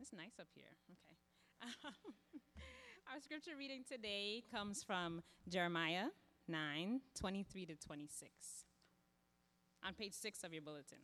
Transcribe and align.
It's 0.00 0.12
nice 0.12 0.38
up 0.38 0.46
here. 0.54 0.76
Okay. 0.92 1.74
Our 3.12 3.20
scripture 3.20 3.56
reading 3.58 3.82
today 3.88 4.44
comes 4.50 4.84
from 4.84 5.22
Jeremiah 5.48 6.06
9 6.46 7.00
23 7.18 7.66
to 7.66 7.74
26 7.74 8.30
on 9.84 9.94
page 9.94 10.12
6 10.12 10.44
of 10.44 10.52
your 10.52 10.62
bulletin. 10.62 10.98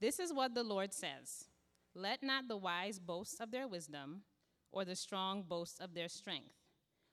This 0.00 0.18
is 0.18 0.32
what 0.32 0.52
the 0.54 0.64
Lord 0.64 0.92
says 0.92 1.46
Let 1.94 2.24
not 2.24 2.48
the 2.48 2.56
wise 2.56 2.98
boast 2.98 3.40
of 3.40 3.52
their 3.52 3.68
wisdom, 3.68 4.22
or 4.72 4.84
the 4.84 4.96
strong 4.96 5.42
boast 5.42 5.80
of 5.80 5.94
their 5.94 6.08
strength, 6.08 6.56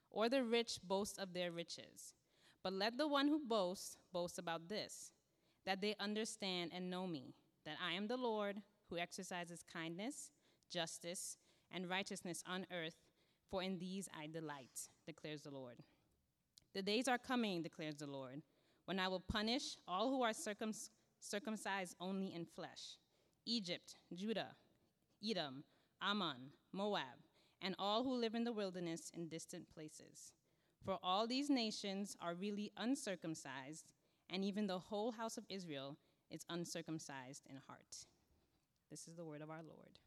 or 0.09 0.27
the 0.27 0.43
rich 0.43 0.79
boast 0.83 1.19
of 1.19 1.33
their 1.33 1.51
riches. 1.51 2.15
But 2.63 2.73
let 2.73 2.97
the 2.97 3.07
one 3.07 3.27
who 3.27 3.39
boasts 3.47 3.97
boast 4.11 4.39
about 4.39 4.69
this, 4.69 5.11
that 5.67 5.81
they 5.81 5.95
understand 5.99 6.71
and 6.73 6.89
know 6.89 7.05
me, 7.05 7.35
that 7.65 7.77
I 7.83 7.93
am 7.93 8.07
the 8.07 8.17
Lord 8.17 8.57
who 8.89 8.97
exercises 8.97 9.63
kindness, 9.71 10.31
justice, 10.71 11.37
and 11.71 11.89
righteousness 11.89 12.43
on 12.47 12.65
earth, 12.71 12.95
for 13.49 13.61
in 13.61 13.77
these 13.79 14.07
I 14.17 14.27
delight, 14.27 14.89
declares 15.05 15.41
the 15.41 15.51
Lord. 15.51 15.77
The 16.73 16.81
days 16.81 17.07
are 17.07 17.17
coming, 17.17 17.61
declares 17.61 17.95
the 17.95 18.07
Lord, 18.07 18.41
when 18.85 18.99
I 18.99 19.07
will 19.07 19.19
punish 19.19 19.77
all 19.87 20.09
who 20.09 20.23
are 20.23 20.33
circumcised 20.33 20.91
circumcised 21.21 21.95
only 21.99 22.33
in 22.33 22.45
flesh 22.45 22.97
Egypt, 23.45 23.95
Judah, 24.13 24.55
Edom, 25.27 25.63
Ammon, 26.01 26.51
Moab, 26.71 27.25
and 27.61 27.75
all 27.77 28.03
who 28.03 28.13
live 28.13 28.35
in 28.35 28.43
the 28.43 28.53
wilderness 28.53 29.11
in 29.13 29.27
distant 29.27 29.69
places. 29.73 30.33
For 30.85 30.97
all 31.03 31.27
these 31.27 31.49
nations 31.49 32.15
are 32.21 32.33
really 32.35 32.71
uncircumcised, 32.77 33.85
and 34.29 34.45
even 34.45 34.67
the 34.67 34.79
whole 34.79 35.11
house 35.11 35.37
of 35.37 35.45
Israel 35.49 35.97
is 36.31 36.45
uncircumcised 36.49 37.45
in 37.49 37.57
heart. 37.67 38.05
This 38.89 39.07
is 39.07 39.15
the 39.15 39.25
word 39.25 39.41
of 39.41 39.49
our 39.49 39.63
Lord. 39.63 39.99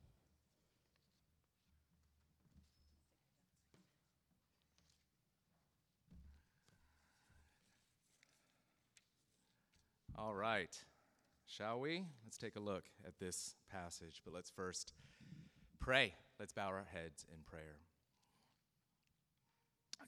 All 10.17 10.35
right. 10.35 10.77
Shall 11.47 11.81
we? 11.81 12.05
Let's 12.25 12.39
take 12.39 12.57
a 12.57 12.61
look 12.61 12.85
at 13.07 13.19
this 13.19 13.57
passage, 13.71 14.23
but 14.25 14.33
let's 14.33 14.51
first 14.51 14.93
pray. 15.81 16.15
Let's 16.39 16.53
bow 16.53 16.69
our 16.69 16.87
heads 16.93 17.27
in 17.33 17.43
prayer. 17.45 17.79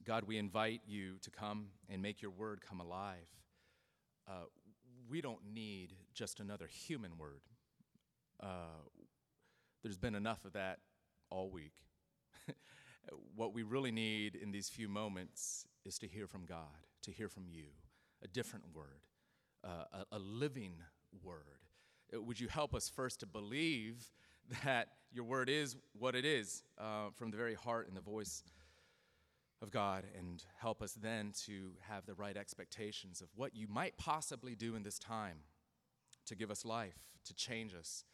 God, 0.04 0.24
we 0.24 0.38
invite 0.38 0.82
you 0.86 1.16
to 1.22 1.30
come 1.30 1.66
and 1.88 2.00
make 2.00 2.22
your 2.22 2.30
word 2.30 2.60
come 2.60 2.80
alive. 2.80 3.28
Uh, 4.28 4.44
we 5.08 5.20
don't 5.20 5.40
need 5.52 5.94
just 6.14 6.40
another 6.40 6.66
human 6.66 7.18
word. 7.18 7.42
Uh, 8.42 8.82
there's 9.82 9.98
been 9.98 10.14
enough 10.14 10.44
of 10.44 10.52
that 10.54 10.78
all 11.30 11.50
week. 11.50 11.74
what 13.36 13.54
we 13.54 13.62
really 13.62 13.92
need 13.92 14.34
in 14.34 14.50
these 14.50 14.68
few 14.68 14.88
moments 14.88 15.66
is 15.84 15.98
to 15.98 16.06
hear 16.06 16.26
from 16.26 16.46
God, 16.46 16.86
to 17.02 17.10
hear 17.10 17.28
from 17.28 17.44
you, 17.46 17.64
a 18.22 18.28
different 18.28 18.64
word, 18.74 19.06
uh, 19.62 19.84
a, 20.12 20.16
a 20.16 20.18
living 20.18 20.74
word. 21.22 21.60
Uh, 22.14 22.22
would 22.22 22.40
you 22.40 22.48
help 22.48 22.74
us 22.74 22.88
first 22.88 23.20
to 23.20 23.26
believe 23.26 24.10
that 24.64 24.88
your 25.12 25.24
word 25.24 25.48
is 25.48 25.76
what 25.98 26.14
it 26.14 26.24
is 26.24 26.62
uh, 26.78 27.10
from 27.14 27.30
the 27.30 27.36
very 27.36 27.54
heart 27.54 27.88
and 27.88 27.96
the 27.96 28.00
voice 28.00 28.42
of 29.64 29.72
God, 29.72 30.04
and 30.16 30.44
help 30.60 30.82
us 30.82 30.92
then 30.92 31.32
to 31.46 31.70
have 31.88 32.06
the 32.06 32.14
right 32.14 32.36
expectations 32.36 33.20
of 33.20 33.28
what 33.34 33.56
you 33.56 33.66
might 33.66 33.96
possibly 33.96 34.54
do 34.54 34.76
in 34.76 34.82
this 34.82 34.98
time 34.98 35.38
to 36.26 36.36
give 36.36 36.50
us 36.50 36.64
life, 36.64 36.98
to 37.24 37.34
change 37.34 37.74
us, 37.74 38.04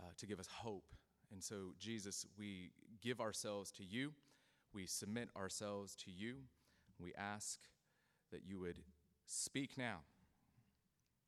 uh, 0.00 0.10
to 0.16 0.26
give 0.26 0.40
us 0.40 0.48
hope. 0.48 0.86
And 1.30 1.42
so, 1.42 1.74
Jesus, 1.78 2.26
we 2.38 2.70
give 3.02 3.20
ourselves 3.20 3.70
to 3.72 3.84
you, 3.84 4.12
we 4.72 4.86
submit 4.86 5.28
ourselves 5.36 5.94
to 5.96 6.10
you, 6.10 6.36
we 6.98 7.12
ask 7.14 7.60
that 8.32 8.40
you 8.46 8.58
would 8.58 8.78
speak 9.26 9.76
now 9.76 9.98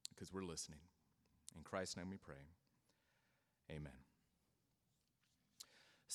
because 0.08 0.32
we're 0.32 0.44
listening. 0.44 0.80
In 1.54 1.62
Christ's 1.62 1.96
name 1.96 2.10
we 2.10 2.16
pray. 2.16 2.34
Amen. 3.70 4.05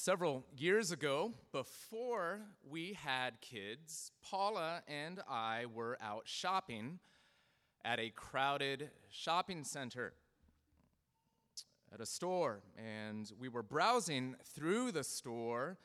Several 0.03 0.43
years 0.57 0.91
ago, 0.91 1.31
before 1.51 2.39
we 2.67 2.93
had 2.93 3.39
kids, 3.39 4.11
Paula 4.23 4.81
and 4.87 5.19
I 5.29 5.67
were 5.71 5.95
out 6.01 6.23
shopping 6.25 6.97
at 7.85 7.99
a 7.99 8.09
crowded 8.09 8.89
shopping 9.11 9.63
center 9.63 10.13
at 11.93 12.01
a 12.01 12.07
store, 12.07 12.63
and 12.79 13.31
we 13.39 13.47
were 13.47 13.61
browsing 13.61 14.37
through 14.43 14.91
the 14.91 15.03
store, 15.03 15.77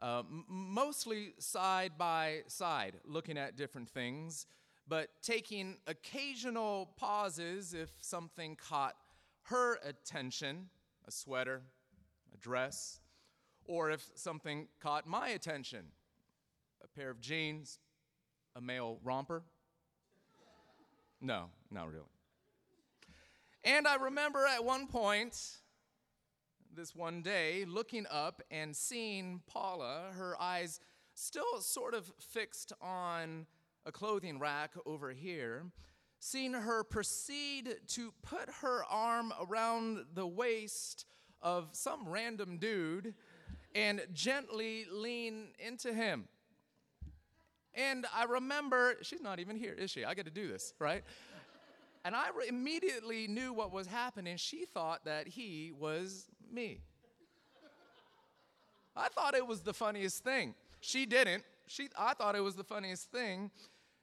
uh, 0.00 0.24
mostly 0.48 1.34
side 1.38 1.92
by 1.96 2.40
side, 2.48 2.94
looking 3.04 3.38
at 3.38 3.54
different 3.54 3.88
things 3.88 4.44
but 4.88 5.08
taking 5.22 5.76
occasional 5.86 6.90
pauses 6.96 7.74
if 7.74 7.90
something 8.00 8.56
caught 8.56 8.96
her 9.42 9.78
attention 9.84 10.68
a 11.06 11.12
sweater, 11.12 11.62
a 12.34 12.36
dress, 12.38 12.98
or 13.66 13.90
if 13.90 14.08
something 14.14 14.68
caught 14.80 15.06
my 15.06 15.28
attention 15.28 15.86
a 16.82 16.88
pair 16.88 17.10
of 17.10 17.20
jeans, 17.20 17.78
a 18.56 18.60
male 18.60 18.98
romper. 19.02 19.42
No, 21.20 21.44
not 21.70 21.90
really. 21.90 22.04
And 23.64 23.86
I 23.86 23.94
remember 23.94 24.44
at 24.46 24.64
one 24.64 24.88
point, 24.88 25.38
this 26.74 26.96
one 26.96 27.22
day, 27.22 27.64
looking 27.66 28.06
up 28.10 28.42
and 28.50 28.74
seeing 28.74 29.40
Paula, 29.46 30.10
her 30.14 30.40
eyes 30.40 30.80
still 31.14 31.60
sort 31.60 31.94
of 31.94 32.12
fixed 32.18 32.72
on 32.80 33.46
a 33.86 33.92
clothing 33.92 34.38
rack 34.38 34.72
over 34.86 35.10
here, 35.10 35.66
seeing 36.18 36.54
her 36.54 36.82
proceed 36.82 37.76
to 37.88 38.12
put 38.22 38.48
her 38.62 38.84
arm 38.86 39.32
around 39.48 40.04
the 40.14 40.26
waist 40.26 41.04
of 41.40 41.68
some 41.72 42.08
random 42.08 42.58
dude 42.58 43.14
and 43.74 44.02
gently 44.12 44.86
lean 44.90 45.48
into 45.58 45.92
him. 45.92 46.28
And 47.74 48.06
I 48.14 48.24
remember, 48.24 48.96
she's 49.02 49.22
not 49.22 49.38
even 49.38 49.56
here, 49.56 49.72
is 49.72 49.90
she? 49.90 50.04
I 50.04 50.14
got 50.14 50.26
to 50.26 50.30
do 50.30 50.48
this, 50.48 50.74
right? 50.78 51.04
And 52.04 52.16
I 52.16 52.30
re- 52.36 52.48
immediately 52.48 53.28
knew 53.28 53.52
what 53.52 53.70
was 53.72 53.86
happening. 53.86 54.36
She 54.36 54.64
thought 54.64 55.04
that 55.04 55.28
he 55.28 55.70
was 55.78 56.26
me. 56.52 56.80
I 58.96 59.06
thought 59.06 59.36
it 59.36 59.46
was 59.46 59.60
the 59.60 59.72
funniest 59.72 60.24
thing. 60.24 60.56
She 60.80 61.06
didn't. 61.06 61.44
She, 61.68 61.90
I 61.96 62.14
thought 62.14 62.34
it 62.34 62.42
was 62.42 62.56
the 62.56 62.64
funniest 62.64 63.12
thing. 63.12 63.52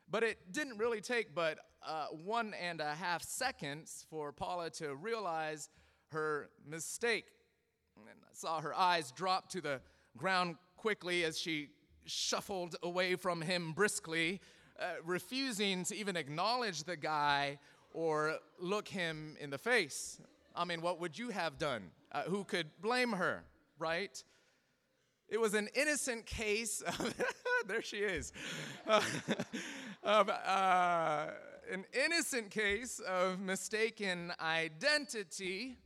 But 0.10 0.24
it 0.24 0.52
didn't 0.54 0.78
really 0.78 1.02
take 1.02 1.36
but 1.36 1.60
uh, 1.86 2.08
one 2.08 2.54
and 2.54 2.80
a 2.82 2.96
half 2.96 3.22
seconds 3.22 4.06
for 4.10 4.32
Paula 4.32 4.70
to 4.72 4.96
realize 4.96 5.70
her 6.12 6.50
mistake. 6.66 7.26
And 8.10 8.20
I 8.24 8.34
saw 8.34 8.62
her 8.62 8.74
eyes 8.74 9.12
drop 9.12 9.50
to 9.50 9.62
the 9.62 9.82
ground 10.18 10.56
quickly 10.78 11.24
as 11.24 11.38
she 11.40 11.70
shuffled 12.06 12.76
away 12.84 13.16
from 13.16 13.42
him 13.42 13.74
briskly, 13.74 14.42
uh, 14.80 14.94
refusing 15.04 15.84
to 15.86 15.96
even 15.96 16.16
acknowledge 16.16 16.84
the 16.84 16.98
guy 16.98 17.60
or 17.94 18.38
look 18.60 18.88
him 18.88 19.36
in 19.40 19.50
the 19.50 19.58
face. 19.58 20.20
I 20.56 20.66
mean, 20.66 20.82
what 20.82 21.00
would 21.00 21.18
you 21.18 21.30
have 21.30 21.58
done? 21.58 21.92
Uh, 22.12 22.24
who 22.24 22.44
could 22.44 22.68
blame 22.82 23.12
her, 23.12 23.44
right? 23.78 24.24
It 25.28 25.40
was 25.40 25.54
an 25.54 25.70
innocent 25.76 26.26
case. 26.26 26.82
Of 26.82 27.14
there 27.68 27.82
she 27.82 27.98
is. 27.98 28.34
Uh, 28.88 29.02
of 30.04 30.30
an 31.70 31.86
innocent 31.94 32.50
case 32.50 33.00
of 33.00 33.40
mistaken 33.40 34.34
identity. 34.40 35.78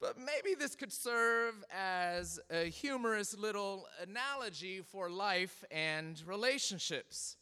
But 0.00 0.18
maybe 0.18 0.54
this 0.54 0.76
could 0.76 0.92
serve 0.92 1.54
as 1.74 2.38
a 2.50 2.64
humorous 2.64 3.36
little 3.36 3.86
analogy 4.02 4.82
for 4.82 5.08
life 5.08 5.64
and 5.70 6.22
relationships. 6.26 7.36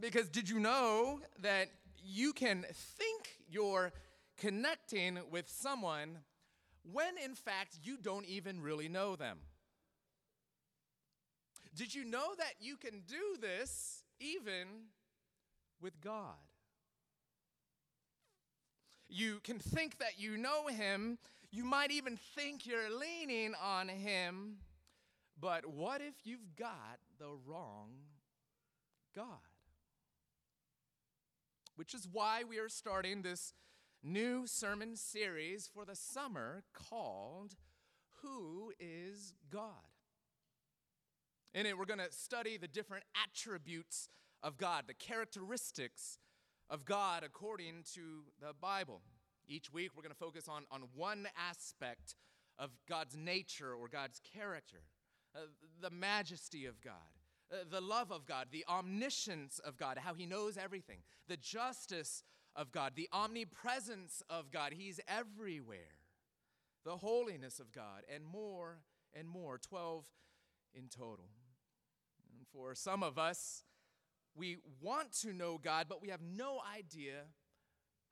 Because 0.00 0.28
did 0.28 0.48
you 0.48 0.58
know 0.58 1.20
that 1.40 1.68
you 2.02 2.32
can 2.32 2.66
think 2.70 3.38
you're 3.48 3.92
connecting 4.38 5.18
with 5.30 5.48
someone 5.48 6.18
when 6.92 7.16
in 7.22 7.34
fact 7.34 7.78
you 7.82 7.96
don't 7.96 8.26
even 8.26 8.60
really 8.60 8.88
know 8.88 9.14
them? 9.14 9.38
Did 11.76 11.94
you 11.94 12.04
know 12.04 12.34
that 12.38 12.54
you 12.60 12.76
can 12.76 13.02
do 13.06 13.36
this 13.40 14.02
even 14.20 14.66
with 15.80 16.00
God? 16.00 16.34
You 19.08 19.40
can 19.44 19.58
think 19.58 19.98
that 19.98 20.18
you 20.18 20.36
know 20.36 20.66
Him. 20.66 21.18
You 21.50 21.64
might 21.64 21.90
even 21.90 22.18
think 22.34 22.66
you're 22.66 22.90
leaning 22.90 23.54
on 23.62 23.88
Him. 23.88 24.56
But 25.40 25.66
what 25.66 26.00
if 26.00 26.14
you've 26.24 26.56
got 26.56 26.98
the 27.18 27.30
wrong 27.46 27.90
God? 29.14 29.26
Which 31.76 31.94
is 31.94 32.08
why 32.10 32.44
we 32.48 32.58
are 32.58 32.68
starting 32.68 33.22
this 33.22 33.52
new 34.02 34.46
sermon 34.46 34.96
series 34.96 35.68
for 35.72 35.84
the 35.84 35.96
summer 35.96 36.62
called 36.72 37.56
Who 38.22 38.72
is 38.78 39.34
God? 39.50 39.68
In 41.52 41.66
it, 41.66 41.78
we're 41.78 41.84
going 41.84 42.00
to 42.00 42.10
study 42.10 42.56
the 42.56 42.68
different 42.68 43.04
attributes 43.24 44.08
of 44.42 44.56
God, 44.56 44.84
the 44.86 44.94
characteristics 44.94 46.18
of 46.70 46.84
God 46.84 47.22
according 47.24 47.84
to 47.94 48.24
the 48.40 48.52
Bible. 48.60 49.02
Each 49.46 49.72
week, 49.72 49.90
we're 49.94 50.02
going 50.02 50.12
to 50.12 50.18
focus 50.18 50.48
on, 50.48 50.64
on 50.70 50.84
one 50.94 51.28
aspect 51.36 52.14
of 52.58 52.70
God's 52.88 53.16
nature 53.16 53.74
or 53.74 53.88
God's 53.88 54.20
character 54.32 54.80
uh, 55.34 55.40
the 55.80 55.90
majesty 55.90 56.64
of 56.64 56.80
God, 56.80 56.92
uh, 57.52 57.56
the 57.68 57.80
love 57.80 58.12
of 58.12 58.24
God, 58.24 58.48
the 58.52 58.64
omniscience 58.68 59.58
of 59.58 59.76
God, 59.76 59.98
how 59.98 60.14
He 60.14 60.26
knows 60.26 60.56
everything, 60.56 60.98
the 61.26 61.36
justice 61.36 62.22
of 62.54 62.70
God, 62.70 62.92
the 62.94 63.08
omnipresence 63.12 64.22
of 64.30 64.52
God. 64.52 64.72
He's 64.76 65.00
everywhere, 65.08 65.98
the 66.84 66.98
holiness 66.98 67.58
of 67.58 67.72
God, 67.72 68.02
and 68.12 68.24
more 68.24 68.78
and 69.12 69.28
more. 69.28 69.58
12 69.58 70.06
in 70.72 70.88
total. 70.88 71.26
And 72.38 72.46
for 72.52 72.76
some 72.76 73.02
of 73.02 73.18
us, 73.18 73.64
we 74.36 74.58
want 74.80 75.12
to 75.22 75.32
know 75.32 75.58
God, 75.62 75.86
but 75.88 76.02
we 76.02 76.08
have 76.08 76.22
no 76.22 76.60
idea 76.76 77.22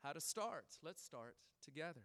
how 0.03 0.13
to 0.13 0.21
start. 0.21 0.67
Let's 0.83 1.03
start 1.03 1.37
together. 1.65 2.03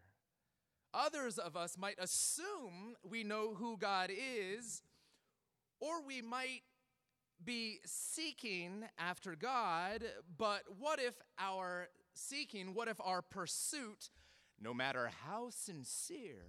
Others 0.94 1.38
of 1.38 1.56
us 1.56 1.78
might 1.78 1.98
assume 2.00 2.96
we 3.04 3.24
know 3.24 3.54
who 3.54 3.78
God 3.78 4.10
is, 4.12 4.82
or 5.80 6.02
we 6.02 6.22
might 6.22 6.62
be 7.44 7.80
seeking 7.86 8.86
after 8.98 9.36
God, 9.36 10.04
but 10.38 10.64
what 10.80 11.00
if 11.00 11.14
our 11.38 11.90
seeking, 12.16 12.74
what 12.74 12.88
if 12.88 13.00
our 13.00 13.22
pursuit, 13.22 14.10
no 14.60 14.74
matter 14.74 15.12
how 15.26 15.50
sincere, 15.52 16.48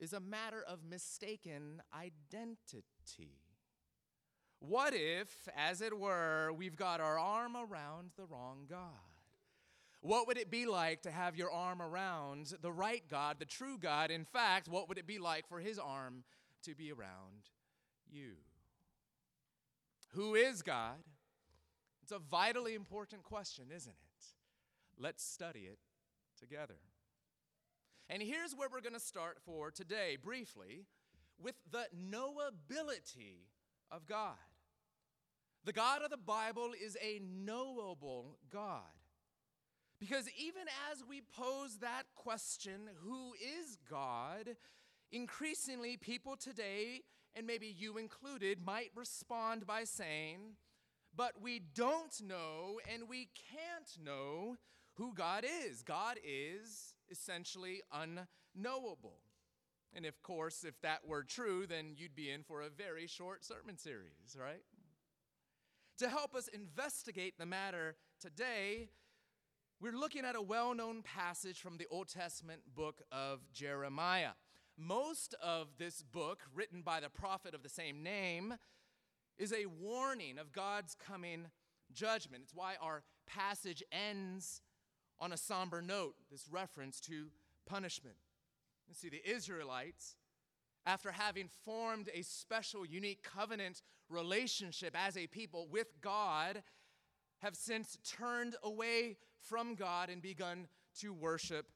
is 0.00 0.12
a 0.12 0.20
matter 0.20 0.64
of 0.66 0.84
mistaken 0.88 1.82
identity? 1.94 3.41
What 4.68 4.94
if, 4.94 5.48
as 5.56 5.80
it 5.80 5.98
were, 5.98 6.52
we've 6.52 6.76
got 6.76 7.00
our 7.00 7.18
arm 7.18 7.56
around 7.56 8.12
the 8.16 8.24
wrong 8.24 8.66
God? 8.70 8.78
What 10.02 10.28
would 10.28 10.38
it 10.38 10.52
be 10.52 10.66
like 10.66 11.02
to 11.02 11.10
have 11.10 11.36
your 11.36 11.50
arm 11.50 11.82
around 11.82 12.54
the 12.62 12.70
right 12.70 13.02
God, 13.10 13.40
the 13.40 13.44
true 13.44 13.76
God? 13.76 14.12
In 14.12 14.24
fact, 14.24 14.68
what 14.68 14.88
would 14.88 14.98
it 14.98 15.06
be 15.06 15.18
like 15.18 15.48
for 15.48 15.58
his 15.58 15.80
arm 15.80 16.22
to 16.62 16.76
be 16.76 16.92
around 16.92 17.50
you? 18.08 18.34
Who 20.10 20.36
is 20.36 20.62
God? 20.62 21.02
It's 22.04 22.12
a 22.12 22.20
vitally 22.20 22.74
important 22.74 23.24
question, 23.24 23.64
isn't 23.74 23.90
it? 23.90 24.24
Let's 24.96 25.24
study 25.24 25.60
it 25.60 25.78
together. 26.38 26.78
And 28.08 28.22
here's 28.22 28.54
where 28.54 28.68
we're 28.70 28.80
going 28.80 28.92
to 28.92 29.00
start 29.00 29.38
for 29.44 29.72
today, 29.72 30.16
briefly, 30.22 30.84
with 31.36 31.56
the 31.70 31.86
knowability 31.96 33.48
of 33.90 34.06
God. 34.06 34.36
The 35.64 35.72
God 35.72 36.02
of 36.02 36.10
the 36.10 36.16
Bible 36.16 36.72
is 36.80 36.96
a 37.00 37.20
knowable 37.20 38.38
God. 38.52 38.82
Because 40.00 40.28
even 40.36 40.62
as 40.90 41.04
we 41.08 41.20
pose 41.20 41.78
that 41.78 42.02
question, 42.16 42.88
who 43.04 43.34
is 43.34 43.78
God, 43.88 44.56
increasingly 45.12 45.96
people 45.96 46.36
today, 46.36 47.02
and 47.36 47.46
maybe 47.46 47.68
you 47.68 47.98
included, 47.98 48.58
might 48.64 48.90
respond 48.96 49.64
by 49.64 49.84
saying, 49.84 50.56
but 51.14 51.40
we 51.40 51.60
don't 51.60 52.20
know 52.20 52.80
and 52.92 53.08
we 53.08 53.28
can't 53.52 54.04
know 54.04 54.56
who 54.94 55.14
God 55.14 55.44
is. 55.44 55.82
God 55.82 56.16
is 56.24 56.94
essentially 57.08 57.82
unknowable. 57.92 59.20
And 59.94 60.06
of 60.06 60.20
course, 60.22 60.64
if 60.64 60.80
that 60.80 61.06
were 61.06 61.22
true, 61.22 61.66
then 61.66 61.94
you'd 61.96 62.16
be 62.16 62.30
in 62.30 62.42
for 62.42 62.62
a 62.62 62.70
very 62.70 63.06
short 63.06 63.44
sermon 63.44 63.78
series, 63.78 64.36
right? 64.36 64.62
To 65.98 66.08
help 66.08 66.34
us 66.34 66.48
investigate 66.48 67.34
the 67.38 67.46
matter 67.46 67.96
today, 68.18 68.88
we're 69.80 69.92
looking 69.92 70.24
at 70.24 70.34
a 70.34 70.42
well 70.42 70.74
known 70.74 71.02
passage 71.02 71.60
from 71.60 71.76
the 71.76 71.86
Old 71.90 72.08
Testament 72.08 72.62
book 72.74 73.02
of 73.12 73.40
Jeremiah. 73.52 74.30
Most 74.78 75.34
of 75.42 75.68
this 75.78 76.02
book, 76.02 76.40
written 76.54 76.80
by 76.80 77.00
the 77.00 77.10
prophet 77.10 77.54
of 77.54 77.62
the 77.62 77.68
same 77.68 78.02
name, 78.02 78.54
is 79.38 79.52
a 79.52 79.66
warning 79.66 80.38
of 80.38 80.52
God's 80.52 80.94
coming 80.94 81.48
judgment. 81.92 82.44
It's 82.44 82.54
why 82.54 82.76
our 82.80 83.02
passage 83.26 83.82
ends 83.92 84.62
on 85.20 85.30
a 85.30 85.36
somber 85.36 85.82
note, 85.82 86.14
this 86.30 86.48
reference 86.50 87.00
to 87.00 87.26
punishment. 87.66 88.16
You 88.88 88.94
see, 88.94 89.10
the 89.10 89.22
Israelites, 89.30 90.16
after 90.86 91.12
having 91.12 91.48
formed 91.64 92.08
a 92.14 92.22
special, 92.22 92.86
unique 92.86 93.22
covenant 93.22 93.82
relationship 94.12 94.96
as 94.96 95.16
a 95.16 95.26
people 95.26 95.66
with 95.70 96.00
God, 96.00 96.62
have 97.40 97.56
since 97.56 97.98
turned 98.04 98.54
away 98.62 99.16
from 99.40 99.74
God 99.74 100.08
and 100.08 100.22
begun 100.22 100.68
to 101.00 101.12
worship 101.12 101.66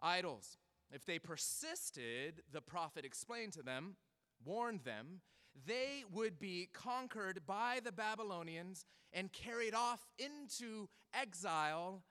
idols. 0.00 0.58
If 0.90 1.04
they 1.04 1.18
persisted, 1.18 2.42
the 2.52 2.60
prophet 2.60 3.04
explained 3.04 3.52
to 3.52 3.62
them, 3.62 3.96
warned 4.44 4.80
them, 4.84 5.20
they 5.66 6.04
would 6.12 6.38
be 6.38 6.68
conquered 6.72 7.40
by 7.46 7.80
the 7.84 7.92
Babylonians 7.92 8.84
and 9.12 9.32
carried 9.32 9.74
off 9.74 10.08
into 10.18 10.88
exile 11.12 12.02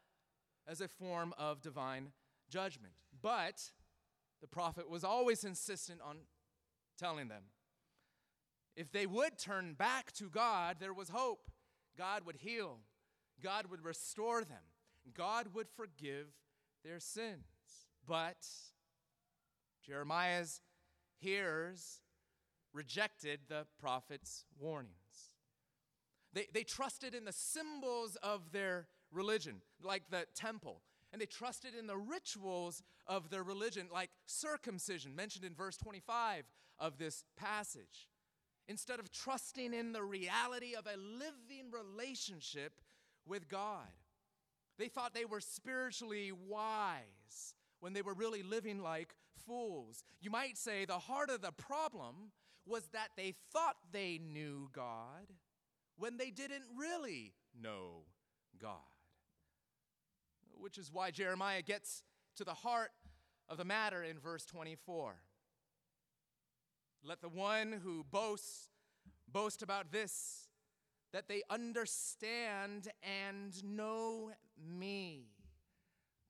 as 0.66 0.80
a 0.80 0.88
form 0.88 1.34
of 1.38 1.62
divine 1.62 2.14
judgment. 2.50 2.94
But 3.22 3.72
the 4.42 4.48
prophet 4.48 4.90
was 4.90 5.04
always 5.04 5.44
insistent 5.44 6.00
on 6.02 6.19
telling 6.98 7.28
them 7.28 7.44
if 8.75 8.92
they 8.92 9.06
would 9.06 9.38
turn 9.38 9.74
back 9.74 10.12
to 10.14 10.30
God, 10.30 10.78
there 10.80 10.94
was 10.94 11.10
hope. 11.10 11.50
God 11.98 12.25
would 12.25 12.38
heal, 12.38 12.80
God 13.42 13.68
would 13.70 13.84
restore 13.84 14.44
them, 14.44 14.64
God 15.16 15.54
would 15.54 15.68
forgive 15.70 16.28
their 16.84 17.00
sins. 17.00 17.44
But 18.08 18.48
Jeremiah's 19.86 20.62
hearers 21.20 22.02
rejected 22.74 23.42
the 23.48 23.66
prophet's 23.80 24.46
warnings. 24.60 24.94
They, 26.34 26.48
they 26.52 26.64
trusted 26.64 27.14
in 27.14 27.26
the 27.26 27.31
symbols 27.31 28.18
of 28.24 28.52
their 28.52 28.88
religion, 29.12 29.62
like 29.84 30.04
the 30.10 30.26
temple, 30.34 30.81
and 31.12 31.22
they 31.22 31.28
trusted 31.28 31.76
in 31.76 31.86
the 31.86 31.98
rituals 31.98 32.81
of 33.06 33.30
their 33.30 33.44
religion, 33.44 33.88
like 33.94 34.09
circumcision, 34.26 35.16
mentioned 35.16 35.45
in 35.45 35.54
verse 35.54 35.78
25 35.78 36.45
of 36.80 36.97
this 36.97 37.24
passage, 37.38 38.09
instead 38.68 39.00
of 39.00 39.12
trusting 39.12 39.74
in 39.74 39.92
the 39.92 40.04
reality 40.04 40.74
of 40.76 40.86
a 40.86 40.98
living 40.98 41.72
relationship 41.72 42.74
with 43.26 43.50
God. 43.50 43.88
They 44.78 44.88
thought 44.88 45.14
they 45.14 45.26
were 45.26 45.42
spiritually 45.42 46.32
wise 46.32 47.56
when 47.80 47.94
they 47.94 48.02
were 48.02 48.14
really 48.14 48.44
living 48.44 48.82
like 48.82 49.16
fools. 49.46 50.04
You 50.22 50.32
might 50.32 50.58
say 50.58 50.86
the 50.86 51.00
heart 51.00 51.30
of 51.30 51.42
the 51.42 51.52
problem 51.52 52.32
was 52.66 52.88
that 52.94 53.10
they 53.18 53.36
thought 53.52 53.76
they 53.92 54.20
knew 54.24 54.70
God 54.74 55.34
when 55.98 56.18
they 56.18 56.32
didn't 56.32 56.64
really 56.78 57.34
know 57.62 58.06
God. 58.60 58.78
Which 60.58 60.78
is 60.78 60.92
why 60.92 61.12
Jeremiah 61.12 61.62
gets 61.62 62.04
to 62.38 62.44
the 62.44 62.54
heart 62.54 62.92
of 63.50 63.58
the 63.58 63.66
matter 63.66 64.02
in 64.02 64.18
verse 64.18 64.46
24. 64.46 65.16
Let 67.04 67.22
the 67.22 67.30
one 67.30 67.81
who 67.83 68.06
boasts 68.10 68.69
boast 69.28 69.62
about 69.62 69.92
this, 69.92 70.48
that 71.12 71.28
they 71.28 71.42
understand 71.50 72.88
and 73.04 73.64
know 73.64 74.31
me 74.57 75.28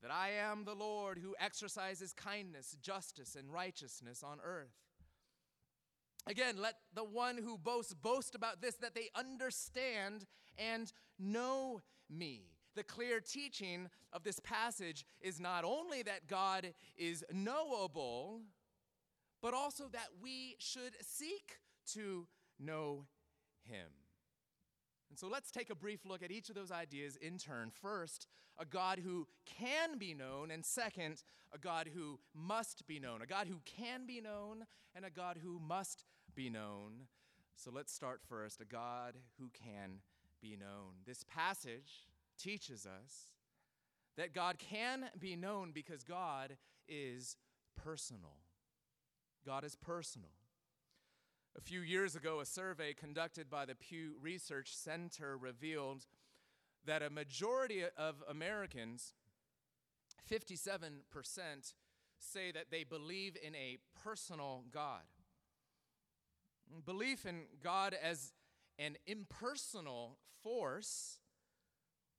that 0.04 0.12
I 0.12 0.32
am 0.32 0.66
the 0.66 0.76
Lord 0.76 1.18
who 1.18 1.34
exercises 1.40 2.12
kindness, 2.12 2.76
justice, 2.82 3.36
and 3.36 3.52
righteousness 3.52 4.22
on 4.22 4.40
earth. 4.44 4.74
Again, 6.28 6.56
let 6.60 6.76
the 6.94 7.06
one 7.06 7.38
who 7.38 7.58
boasts 7.58 7.94
boast 7.94 8.36
about 8.36 8.62
this, 8.62 8.76
that 8.76 8.96
they 8.96 9.10
understand 9.16 10.26
and 10.58 10.92
know 11.18 11.82
me. 12.10 12.44
The 12.76 12.84
clear 12.84 13.22
teaching 13.22 13.90
of 14.12 14.24
this 14.24 14.40
passage 14.42 15.06
is 15.22 15.40
not 15.40 15.64
only 15.64 16.02
that 16.04 16.28
God 16.28 16.74
is 16.98 17.24
knowable, 17.32 18.42
but 19.44 19.54
also 19.54 19.90
that 19.92 20.08
we 20.22 20.56
should 20.58 20.96
seek 21.02 21.60
to 21.86 22.26
know 22.58 23.06
him. 23.70 23.90
And 25.10 25.20
so 25.20 25.28
let's 25.28 25.52
take 25.52 25.70
a 25.70 25.76
brief 25.76 26.06
look 26.06 26.24
at 26.24 26.32
each 26.32 26.48
of 26.50 26.56
those 26.56 26.72
ideas 26.72 27.18
in 27.18 27.38
turn. 27.38 27.70
First, 27.70 28.28
a 28.58 28.66
God 28.66 29.00
who 29.04 29.28
can 29.46 29.98
be 29.98 30.14
known, 30.14 30.50
and 30.50 30.66
second, 30.66 31.24
a 31.54 31.58
God 31.58 31.90
who 31.94 32.20
must 32.34 32.88
be 32.88 33.00
known. 33.00 33.22
A 33.22 33.28
God 33.28 33.48
who 33.48 33.60
can 33.66 34.08
be 34.08 34.22
known, 34.22 34.66
and 34.96 35.04
a 35.04 35.12
God 35.12 35.38
who 35.44 35.60
must 35.60 36.06
be 36.34 36.50
known. 36.50 37.08
So 37.58 37.70
let's 37.70 37.94
start 37.94 38.22
first 38.28 38.62
a 38.62 38.66
God 38.66 39.16
who 39.38 39.50
can 39.50 40.00
be 40.42 40.56
known. 40.56 41.04
This 41.06 41.26
passage 41.26 42.08
teaches 42.40 42.86
us 42.86 43.28
that 44.16 44.34
God 44.34 44.58
can 44.58 45.10
be 45.20 45.36
known 45.36 45.72
because 45.74 46.04
God 46.04 46.56
is 46.88 47.36
personal. 47.76 48.43
God 49.46 49.64
is 49.64 49.76
personal. 49.76 50.30
A 51.58 51.62
few 51.62 51.82
years 51.82 52.16
ago, 52.16 52.40
a 52.40 52.46
survey 52.46 52.94
conducted 52.94 53.50
by 53.50 53.66
the 53.66 53.76
Pew 53.76 54.14
Research 54.22 54.76
Center 54.76 55.38
revealed 55.38 56.06
that 56.86 57.04
a 57.04 57.10
majority 57.10 57.84
of 57.98 58.24
Americans, 58.28 59.14
57%, 60.30 60.92
say 62.18 62.52
that 62.52 62.72
they 62.72 62.84
believe 62.84 63.38
in 63.42 63.54
a 63.56 63.78
personal 64.04 64.64
God. 64.72 65.02
Belief 66.86 67.26
in 67.26 67.44
God 67.62 67.94
as 67.94 68.34
an 68.80 68.98
impersonal 69.06 70.18
force 70.42 71.20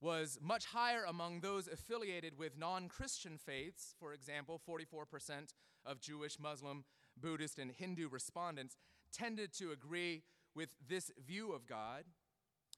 was 0.00 0.38
much 0.40 0.66
higher 0.66 1.04
among 1.08 1.40
those 1.40 1.66
affiliated 1.66 2.38
with 2.38 2.58
non 2.58 2.88
Christian 2.88 3.38
faiths. 3.38 3.94
For 3.98 4.12
example, 4.12 4.60
44% 4.68 5.54
of 5.86 6.00
Jewish, 6.00 6.38
Muslim, 6.38 6.84
Buddhist, 7.20 7.58
and 7.58 7.70
Hindu 7.70 8.08
respondents 8.08 8.76
tended 9.12 9.52
to 9.54 9.72
agree 9.72 10.22
with 10.54 10.70
this 10.88 11.10
view 11.26 11.52
of 11.52 11.66
God. 11.66 12.04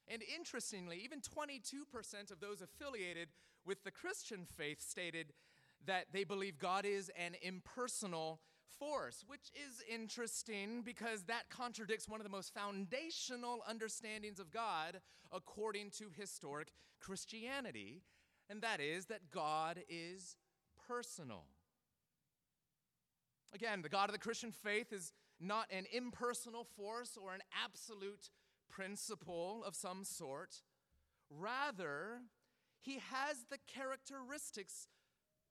And 0.07 0.21
interestingly, 0.35 1.01
even 1.03 1.19
22% 1.21 2.31
of 2.31 2.39
those 2.39 2.61
affiliated 2.61 3.29
with 3.65 3.83
the 3.83 3.91
Christian 3.91 4.45
faith 4.45 4.81
stated 4.81 5.33
that 5.85 6.05
they 6.13 6.23
believe 6.23 6.57
God 6.57 6.85
is 6.85 7.11
an 7.17 7.35
impersonal 7.41 8.39
force, 8.79 9.23
which 9.27 9.51
is 9.55 9.83
interesting 9.91 10.81
because 10.81 11.23
that 11.23 11.49
contradicts 11.49 12.07
one 12.07 12.19
of 12.19 12.23
the 12.23 12.31
most 12.31 12.53
foundational 12.53 13.63
understandings 13.67 14.39
of 14.39 14.51
God 14.51 15.01
according 15.31 15.91
to 15.91 16.09
historic 16.15 16.71
Christianity, 16.99 18.01
and 18.49 18.61
that 18.61 18.79
is 18.79 19.07
that 19.07 19.31
God 19.31 19.79
is 19.89 20.35
personal. 20.87 21.45
Again, 23.53 23.81
the 23.81 23.89
God 23.89 24.09
of 24.09 24.13
the 24.13 24.19
Christian 24.19 24.51
faith 24.51 24.91
is 24.91 25.13
not 25.39 25.67
an 25.71 25.85
impersonal 25.91 26.63
force 26.63 27.17
or 27.21 27.33
an 27.33 27.41
absolute 27.63 28.29
principle 28.69 29.63
of 29.65 29.75
some 29.75 30.03
sort. 30.03 30.61
Rather, 31.29 32.21
he 32.79 32.99
has 33.11 33.45
the 33.49 33.57
characteristics 33.67 34.87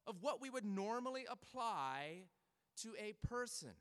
of 0.06 0.16
what 0.20 0.40
we 0.40 0.50
would 0.50 0.64
normally 0.64 1.24
apply 1.28 2.24
to 2.82 2.94
a 2.98 3.14
person. 3.26 3.72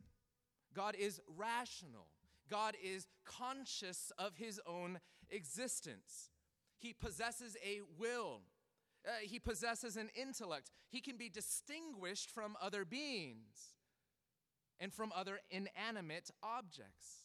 God 0.74 0.96
is 0.98 1.22
rational. 1.28 2.08
God 2.50 2.76
is 2.82 3.08
conscious 3.26 4.12
of 4.18 4.36
his 4.36 4.60
own 4.66 5.00
existence. 5.30 6.30
He 6.78 6.94
possesses 6.94 7.56
a 7.64 7.82
will. 7.98 8.42
Uh, 9.06 9.12
he 9.22 9.40
possesses 9.40 9.98
an 9.98 10.10
intellect. 10.20 10.72
He 10.90 11.00
can 11.00 11.18
be 11.18 11.30
distinguished 11.30 12.30
from 12.32 12.58
other 12.62 12.86
beings 12.86 13.75
and 14.80 14.94
from 14.94 15.12
other 15.16 15.40
inanimate 15.50 16.32
objects. 16.44 17.24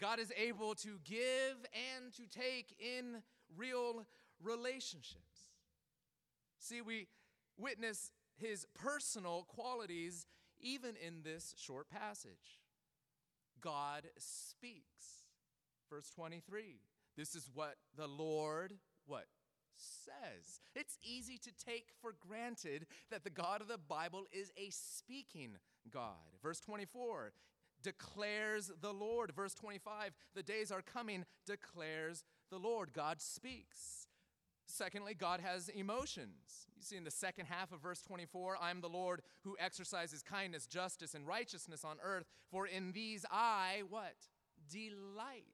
God 0.00 0.18
is 0.18 0.32
able 0.36 0.74
to 0.76 0.98
give 1.04 1.56
and 1.72 2.12
to 2.14 2.22
take 2.26 2.74
in 2.78 3.22
real 3.56 4.06
relationships. 4.42 5.50
See, 6.58 6.80
we 6.80 7.08
witness 7.58 8.12
his 8.36 8.66
personal 8.74 9.44
qualities 9.48 10.26
even 10.60 10.94
in 10.96 11.22
this 11.22 11.54
short 11.58 11.90
passage. 11.90 12.60
God 13.60 14.06
speaks. 14.18 15.24
Verse 15.90 16.10
23. 16.14 16.80
This 17.16 17.34
is 17.34 17.50
what 17.52 17.74
the 17.96 18.06
Lord 18.06 18.74
what 19.06 19.26
says. 19.80 20.60
It's 20.74 20.98
easy 21.02 21.38
to 21.38 21.50
take 21.52 21.88
for 22.00 22.14
granted 22.20 22.86
that 23.10 23.24
the 23.24 23.30
God 23.30 23.60
of 23.60 23.68
the 23.68 23.78
Bible 23.78 24.24
is 24.32 24.52
a 24.56 24.70
speaking 24.70 25.56
God. 25.90 26.36
Verse 26.42 26.60
24 26.60 27.32
declares 27.82 28.70
the 28.80 28.92
Lord. 28.92 29.32
Verse 29.32 29.54
25, 29.54 30.12
the 30.34 30.42
days 30.42 30.70
are 30.70 30.82
coming, 30.82 31.24
declares 31.46 32.24
the 32.50 32.58
Lord. 32.58 32.92
God 32.92 33.20
speaks. 33.20 34.06
Secondly, 34.66 35.14
God 35.14 35.40
has 35.40 35.68
emotions. 35.68 36.66
You 36.76 36.82
see 36.82 36.96
in 36.96 37.04
the 37.04 37.10
second 37.10 37.46
half 37.46 37.72
of 37.72 37.80
verse 37.80 38.00
24, 38.02 38.56
I'm 38.60 38.80
the 38.80 38.88
Lord 38.88 39.22
who 39.42 39.56
exercises 39.58 40.22
kindness, 40.22 40.66
justice, 40.66 41.14
and 41.14 41.26
righteousness 41.26 41.84
on 41.84 41.96
earth, 42.02 42.26
for 42.50 42.66
in 42.66 42.92
these 42.92 43.26
I, 43.30 43.82
what? 43.88 44.14
Delight. 44.70 45.44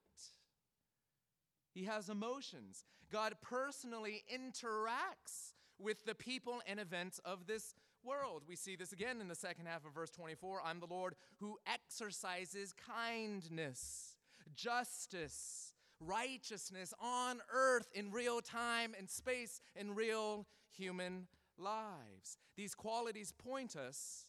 He 1.77 1.85
has 1.85 2.09
emotions. 2.09 2.87
God 3.13 3.35
personally 3.43 4.25
interacts 4.35 5.53
with 5.79 6.07
the 6.07 6.15
people 6.15 6.63
and 6.67 6.81
events 6.81 7.21
of 7.23 7.47
this 7.47 7.75
world. 8.03 8.45
We 8.49 8.57
see 8.57 8.77
this 8.77 8.93
again 8.93 9.21
in 9.21 9.29
the 9.29 9.35
second 9.35 9.67
half 9.67 9.85
of 9.85 9.93
verse 9.93 10.09
24. 10.09 10.63
I'm 10.65 10.81
the 10.81 10.87
Lord 10.87 11.17
who 11.39 11.59
exercises 11.71 12.73
kindness, 12.73 14.17
justice, 14.55 15.75
righteousness 16.01 16.95
on 16.99 17.41
earth 17.53 17.89
in 17.93 18.11
real 18.11 18.41
time 18.41 18.95
and 18.99 19.11
space 19.11 19.61
in 19.75 19.95
real 19.95 20.47
human 20.75 21.27
lives. 21.59 22.39
These 22.57 22.75
qualities 22.75 23.33
point 23.33 23.77
us, 23.77 24.25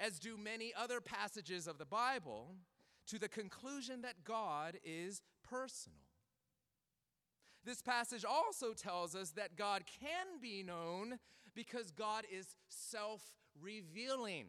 as 0.00 0.18
do 0.18 0.38
many 0.38 0.72
other 0.74 1.02
passages 1.02 1.66
of 1.66 1.76
the 1.76 1.84
Bible, 1.84 2.54
to 3.08 3.18
the 3.18 3.28
conclusion 3.28 4.00
that 4.00 4.24
God 4.24 4.78
is 4.82 5.20
personal. 5.46 6.05
This 7.66 7.82
passage 7.82 8.24
also 8.24 8.72
tells 8.72 9.16
us 9.16 9.30
that 9.32 9.56
God 9.56 9.82
can 10.00 10.40
be 10.40 10.62
known 10.62 11.18
because 11.52 11.90
God 11.90 12.24
is 12.32 12.54
self 12.68 13.22
revealing. 13.60 14.46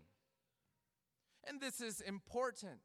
And 1.47 1.59
this 1.59 1.81
is 1.81 1.99
important 1.99 2.81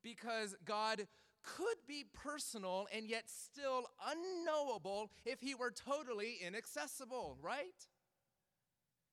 because 0.00 0.54
God 0.64 1.08
could 1.42 1.78
be 1.88 2.04
personal 2.12 2.86
and 2.94 3.08
yet 3.08 3.24
still 3.26 3.86
unknowable 4.06 5.10
if 5.24 5.40
he 5.40 5.56
were 5.56 5.72
totally 5.72 6.36
inaccessible, 6.46 7.36
right? 7.42 7.86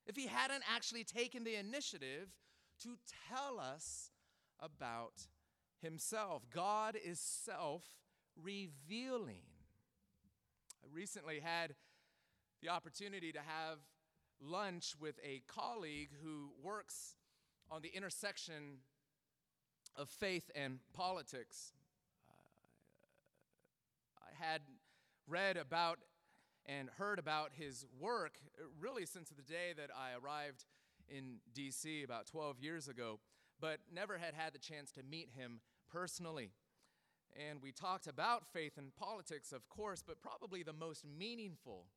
If 0.05 0.15
he 0.15 0.27
hadn't 0.27 0.63
actually 0.71 1.05
taken 1.05 1.43
the 1.43 1.55
initiative 1.55 2.29
to 2.83 2.97
tell 3.29 3.59
us 3.59 4.11
about 4.59 5.27
himself. 5.81 6.43
God 6.53 6.95
is 7.03 7.19
self 7.19 7.83
revealing. 8.39 9.54
I 10.85 10.95
recently 10.95 11.39
had 11.39 11.73
the 12.61 12.69
opportunity 12.69 13.31
to 13.31 13.39
have 13.39 13.79
lunch 14.41 14.95
with 14.99 15.15
a 15.23 15.41
colleague 15.47 16.09
who 16.23 16.51
works 16.61 17.15
on 17.71 17.81
the 17.81 17.89
intersection 17.89 18.81
of 19.95 20.09
faith 20.09 20.51
and 20.55 20.79
politics. 20.93 21.73
Uh, 22.29 22.33
I 24.29 24.45
had 24.45 24.61
read 25.27 25.57
about 25.57 25.99
and 26.67 26.89
heard 26.97 27.17
about 27.17 27.51
his 27.53 27.85
work 27.99 28.37
really 28.79 29.05
since 29.05 29.29
the 29.29 29.41
day 29.41 29.73
that 29.75 29.89
I 29.95 30.11
arrived 30.23 30.65
in 31.09 31.37
DC 31.55 32.03
about 32.03 32.27
12 32.27 32.59
years 32.59 32.87
ago, 32.87 33.19
but 33.59 33.79
never 33.91 34.17
had 34.17 34.33
had 34.35 34.53
the 34.53 34.59
chance 34.59 34.91
to 34.93 35.03
meet 35.03 35.29
him 35.35 35.61
personally. 35.91 36.51
And 37.35 37.61
we 37.61 37.71
talked 37.71 38.07
about 38.07 38.47
faith 38.53 38.77
and 38.77 38.95
politics, 38.95 39.51
of 39.51 39.67
course, 39.67 40.01
but 40.05 40.21
probably 40.21 40.63
the 40.63 40.73
most 40.73 41.03
meaningful 41.05 41.87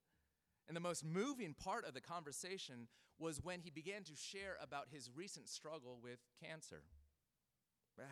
and 0.66 0.76
the 0.76 0.80
most 0.80 1.04
moving 1.04 1.54
part 1.54 1.86
of 1.86 1.94
the 1.94 2.00
conversation 2.00 2.88
was 3.18 3.42
when 3.42 3.60
he 3.60 3.70
began 3.70 4.04
to 4.04 4.14
share 4.14 4.56
about 4.62 4.88
his 4.90 5.10
recent 5.14 5.48
struggle 5.48 5.98
with 6.02 6.18
cancer. 6.42 6.82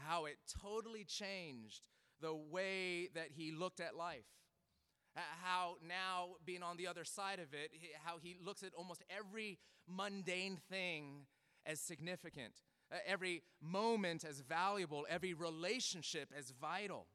How 0.07 0.25
it 0.25 0.39
totally 0.63 1.05
changed 1.05 1.83
the 2.21 2.35
way 2.35 3.09
that 3.15 3.29
he 3.37 3.53
looked 3.53 3.81
at 3.81 3.97
life. 3.97 4.25
How 5.15 5.77
now, 5.87 6.37
being 6.45 6.63
on 6.63 6.77
the 6.77 6.87
other 6.87 7.05
side 7.05 7.39
of 7.39 7.55
it, 7.55 7.71
how 8.05 8.19
he 8.21 8.37
looks 8.43 8.63
at 8.63 8.75
almost 8.75 9.05
every 9.09 9.59
mundane 9.87 10.59
thing 10.69 11.27
as 11.65 11.81
significant, 11.81 12.55
every 13.07 13.43
moment 13.63 14.25
as 14.25 14.41
valuable, 14.41 15.07
every 15.09 15.35
relationship 15.35 16.33
as 16.37 16.53
vital. 16.61 17.07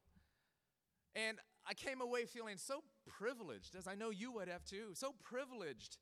And 1.15 1.37
I 1.67 1.73
came 1.73 2.01
away 2.01 2.25
feeling 2.25 2.57
so 2.57 2.83
privileged, 3.05 3.75
as 3.75 3.87
I 3.87 3.95
know 3.95 4.09
you 4.09 4.31
would 4.33 4.47
have 4.47 4.63
too, 4.63 4.91
so 4.93 5.13
privileged 5.23 5.97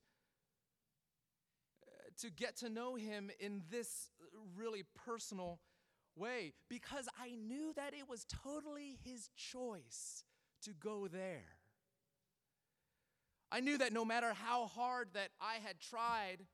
uh, 1.83 2.09
to 2.19 2.29
get 2.29 2.57
to 2.57 2.69
know 2.69 2.95
him 2.95 3.31
in 3.39 3.63
this 3.71 4.09
really 4.55 4.83
personal 5.05 5.59
way 6.15 6.53
because 6.69 7.07
I 7.19 7.35
knew 7.35 7.73
that 7.75 7.93
it 7.93 8.07
was 8.07 8.25
totally 8.25 8.97
his 9.03 9.29
choice 9.35 10.23
to 10.63 10.71
go 10.73 11.07
there. 11.07 11.45
I 13.51 13.61
knew 13.61 13.77
that 13.79 13.93
no 13.93 14.05
matter 14.05 14.33
how 14.33 14.67
hard 14.67 15.09
that 15.13 15.29
I 15.41 15.55
had 15.55 15.79
tried, 15.79 16.45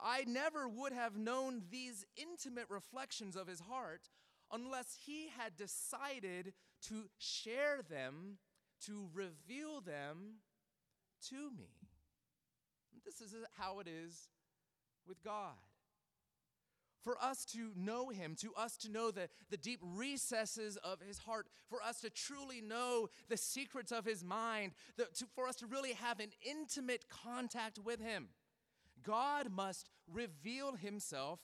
I 0.00 0.24
never 0.26 0.68
would 0.68 0.92
have 0.92 1.16
known 1.16 1.62
these 1.70 2.06
intimate 2.16 2.66
reflections 2.68 3.36
of 3.36 3.46
his 3.46 3.60
heart 3.60 4.08
unless 4.52 4.96
he 5.04 5.28
had 5.36 5.56
decided 5.56 6.54
to 6.88 7.04
share 7.18 7.80
them, 7.88 8.38
to 8.86 9.08
reveal 9.14 9.80
them 9.80 10.40
to 11.30 11.50
me. 11.50 11.70
This 13.04 13.20
is 13.20 13.34
how 13.56 13.78
it 13.80 13.86
is 13.88 14.28
with 15.06 15.22
God. 15.22 15.54
For 17.02 17.16
us 17.22 17.44
to 17.52 17.70
know 17.76 18.08
Him, 18.08 18.34
to 18.40 18.52
us 18.56 18.76
to 18.78 18.90
know 18.90 19.12
the, 19.12 19.28
the 19.48 19.56
deep 19.56 19.78
recesses 19.80 20.76
of 20.78 21.00
His 21.00 21.18
heart, 21.18 21.46
for 21.68 21.80
us 21.80 22.00
to 22.00 22.10
truly 22.10 22.60
know 22.60 23.08
the 23.28 23.36
secrets 23.36 23.92
of 23.92 24.04
His 24.04 24.24
mind, 24.24 24.72
the, 24.96 25.04
to, 25.14 25.26
for 25.36 25.46
us 25.46 25.54
to 25.56 25.66
really 25.66 25.92
have 25.92 26.18
an 26.18 26.30
intimate 26.44 27.04
contact 27.08 27.78
with 27.78 28.00
Him, 28.00 28.30
God 29.04 29.52
must 29.52 29.88
reveal 30.12 30.72
Himself 30.72 31.38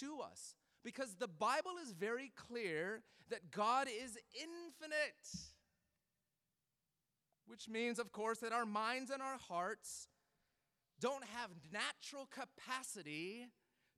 to 0.00 0.20
us. 0.20 0.54
Because 0.86 1.16
the 1.16 1.26
Bible 1.26 1.72
is 1.82 1.90
very 1.90 2.30
clear 2.36 3.02
that 3.28 3.50
God 3.50 3.88
is 3.88 4.16
infinite. 4.40 5.26
Which 7.48 7.68
means, 7.68 7.98
of 7.98 8.12
course, 8.12 8.38
that 8.38 8.52
our 8.52 8.64
minds 8.64 9.10
and 9.10 9.20
our 9.20 9.36
hearts 9.36 10.06
don't 11.00 11.24
have 11.24 11.50
natural 11.72 12.28
capacity 12.30 13.48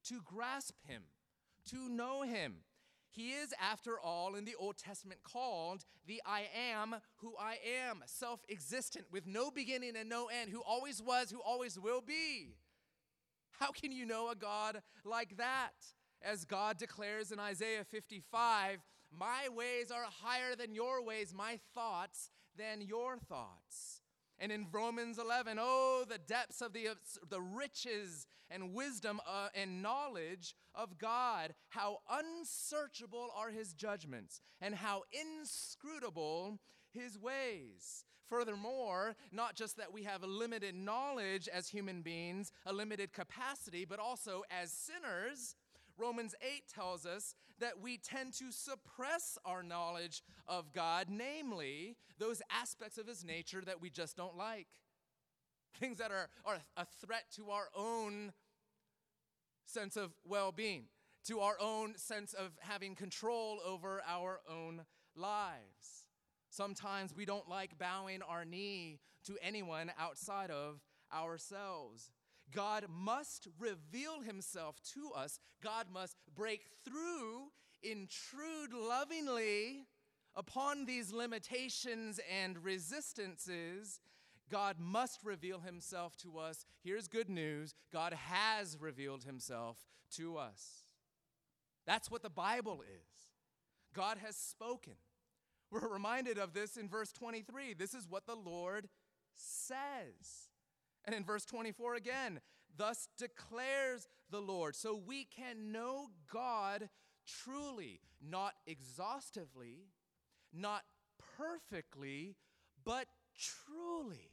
to 0.04 0.23
grasp 0.25 0.76
him, 0.87 1.02
to 1.68 1.90
know 1.90 2.23
him. 2.23 2.54
He 3.11 3.33
is, 3.33 3.52
after 3.61 4.00
all, 4.00 4.35
in 4.35 4.47
the 4.47 4.54
Old 4.59 4.78
Testament 4.78 5.21
called 5.23 5.85
the 6.07 6.23
I 6.25 6.45
am 6.73 6.97
who 7.16 7.35
I 7.38 7.59
am, 7.87 8.02
self 8.07 8.40
existent, 8.49 9.04
with 9.12 9.26
no 9.26 9.50
beginning 9.50 9.95
and 9.95 10.09
no 10.09 10.28
end, 10.28 10.50
who 10.50 10.62
always 10.62 11.02
was, 11.02 11.30
who 11.30 11.42
always 11.42 11.78
will 11.78 12.00
be. 12.00 12.54
How 13.61 13.73
can 13.73 13.92
you 13.92 14.07
know 14.07 14.30
a 14.30 14.35
God 14.35 14.80
like 15.04 15.37
that? 15.37 15.75
As 16.22 16.44
God 16.44 16.78
declares 16.78 17.32
in 17.32 17.38
Isaiah 17.38 17.84
55, 17.84 18.78
my 19.16 19.48
ways 19.54 19.90
are 19.90 20.04
higher 20.22 20.54
than 20.56 20.75
your 20.75 21.02
ways, 21.02 21.32
my 21.34 21.58
thoughts 21.75 22.30
than 22.56 22.80
your 22.82 23.16
thoughts. 23.18 24.02
And 24.40 24.52
in 24.52 24.66
Romans 24.70 25.18
11, 25.18 25.58
oh, 25.60 26.04
the 26.08 26.18
depths 26.18 26.60
of 26.60 26.72
the, 26.72 26.88
the 27.28 27.40
riches 27.40 28.26
and 28.50 28.72
wisdom 28.72 29.20
uh, 29.26 29.48
and 29.54 29.82
knowledge 29.82 30.54
of 30.75 30.98
God. 30.98 31.54
How 31.70 31.98
unsearchable 32.08 33.30
are 33.37 33.50
his 33.50 33.72
judgments, 33.72 34.40
and 34.60 34.75
how 34.75 35.02
inscrutable 35.12 36.60
his 36.92 37.18
ways. 37.18 38.04
Furthermore, 38.28 39.16
not 39.32 39.56
just 39.56 39.76
that 39.78 39.92
we 39.92 40.02
have 40.04 40.22
a 40.22 40.26
limited 40.26 40.75
knowledge 40.75 41.48
as 41.48 41.68
human 41.68 42.02
beings, 42.02 42.52
a 42.66 42.72
limited 42.72 43.12
capacity, 43.12 43.87
but 43.87 43.98
also 43.98 44.42
as 44.50 44.70
sinners, 44.70 45.56
Romans 45.99 46.35
8 46.40 46.62
tells 46.73 47.05
us 47.05 47.35
that 47.59 47.81
we 47.81 47.99
tend 47.99 48.33
to 48.35 48.52
suppress 48.52 49.37
our 49.45 49.62
knowledge 49.62 50.23
of 50.47 50.73
God, 50.73 51.09
namely 51.11 51.97
those 52.19 52.40
aspects 52.50 52.99
of 52.99 53.07
his 53.07 53.25
nature 53.25 53.62
that 53.67 53.81
we 53.81 53.90
just 53.90 54.17
don't 54.17 54.37
like. 54.37 54.69
Things 55.81 55.99
that 55.99 56.11
are, 56.11 56.28
are 56.45 56.59
a 56.76 56.87
threat 57.05 57.25
to 57.37 57.50
our 57.50 57.69
own 57.76 58.33
sense 59.67 59.97
of 59.97 60.12
well 60.25 60.52
being, 60.52 60.85
to 61.26 61.40
our 61.40 61.57
own 61.61 61.97
sense 61.97 62.33
of 62.33 62.52
having 62.61 62.95
control 62.95 63.59
over 63.67 64.02
our 64.09 64.40
own 64.49 64.83
lives. 65.14 66.07
Sometimes 66.50 67.14
we 67.14 67.25
don't 67.25 67.49
like 67.49 67.78
bowing 67.78 68.23
our 68.23 68.45
knee 68.45 69.00
to 69.26 69.37
anyone 69.43 69.93
outside 69.99 70.50
of 70.50 70.81
ourselves. 71.14 72.11
God 72.55 72.87
must 72.88 73.49
reveal 73.59 74.21
himself 74.21 74.76
to 74.95 75.12
us. 75.14 75.38
God 75.62 75.87
must 75.93 76.17
break 76.35 76.62
through, 76.85 77.49
intrude 77.83 78.73
lovingly 78.73 79.87
upon 80.35 80.87
these 80.87 81.12
limitations 81.12 82.21
and 82.31 82.62
resistances. 82.64 84.00
God 84.50 84.76
must 84.78 85.21
reveal 85.25 85.61
himself 85.61 86.17
to 86.19 86.38
us. 86.38 86.64
Here's 86.83 87.09
good 87.09 87.28
news 87.28 87.75
God 87.93 88.12
has 88.14 88.78
revealed 88.81 89.25
himself 89.25 89.78
to 90.17 90.38
us. 90.38 90.85
That's 91.87 92.11
what 92.11 92.22
the 92.22 92.31
Bible 92.31 92.83
is. 92.83 93.29
God 93.94 94.18
has 94.18 94.37
spoken. 94.37 94.94
We're 95.70 95.88
reminded 95.88 96.38
of 96.38 96.55
this 96.55 96.77
in 96.77 96.88
verse 96.88 97.12
23. 97.12 97.75
This 97.75 97.94
is 97.94 98.09
what 98.09 98.27
the 98.27 98.37
Lord 98.37 98.88
says. 99.35 100.47
And 101.09 101.14
in 101.14 101.25
verse 101.25 101.47
24 101.47 101.94
again, 101.94 102.38
thus 102.77 103.09
declares 103.16 104.07
the 104.31 104.42
Lord. 104.42 104.77
So 104.77 104.94
we 104.94 105.25
can 105.25 105.73
know 105.73 106.11
God 106.31 106.90
truly, 107.27 108.01
not 108.21 108.53
exhaustively, 108.66 109.87
not 110.53 110.83
perfectly, 111.38 112.37
but 112.85 113.07
truly. 113.35 114.33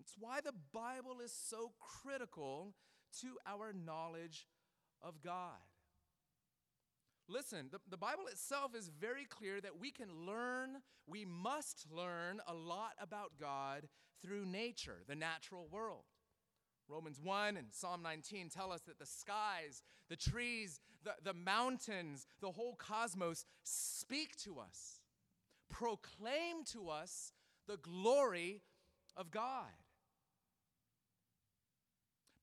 It's 0.00 0.14
why 0.18 0.40
the 0.40 0.54
Bible 0.72 1.20
is 1.22 1.30
so 1.30 1.72
critical 1.78 2.72
to 3.20 3.36
our 3.46 3.74
knowledge 3.74 4.48
of 5.02 5.22
God. 5.22 5.60
Listen, 7.28 7.68
the, 7.70 7.80
the 7.90 7.98
Bible 7.98 8.28
itself 8.30 8.74
is 8.74 8.90
very 8.98 9.26
clear 9.26 9.60
that 9.60 9.78
we 9.78 9.90
can 9.90 10.08
learn, 10.24 10.78
we 11.06 11.26
must 11.26 11.84
learn 11.92 12.40
a 12.46 12.54
lot 12.54 12.92
about 12.98 13.32
God 13.38 13.88
through 14.24 14.46
nature, 14.46 15.02
the 15.08 15.14
natural 15.14 15.68
world. 15.70 16.04
Romans 16.88 17.20
1 17.22 17.56
and 17.56 17.68
Psalm 17.70 18.02
19 18.02 18.48
tell 18.48 18.72
us 18.72 18.82
that 18.82 18.98
the 18.98 19.06
skies, 19.06 19.82
the 20.08 20.16
trees, 20.16 20.80
the, 21.04 21.12
the 21.22 21.34
mountains, 21.34 22.26
the 22.40 22.50
whole 22.50 22.74
cosmos 22.74 23.44
speak 23.62 24.36
to 24.36 24.58
us, 24.58 25.00
proclaim 25.70 26.64
to 26.72 26.88
us 26.88 27.32
the 27.66 27.78
glory 27.78 28.62
of 29.16 29.30
God. 29.30 29.70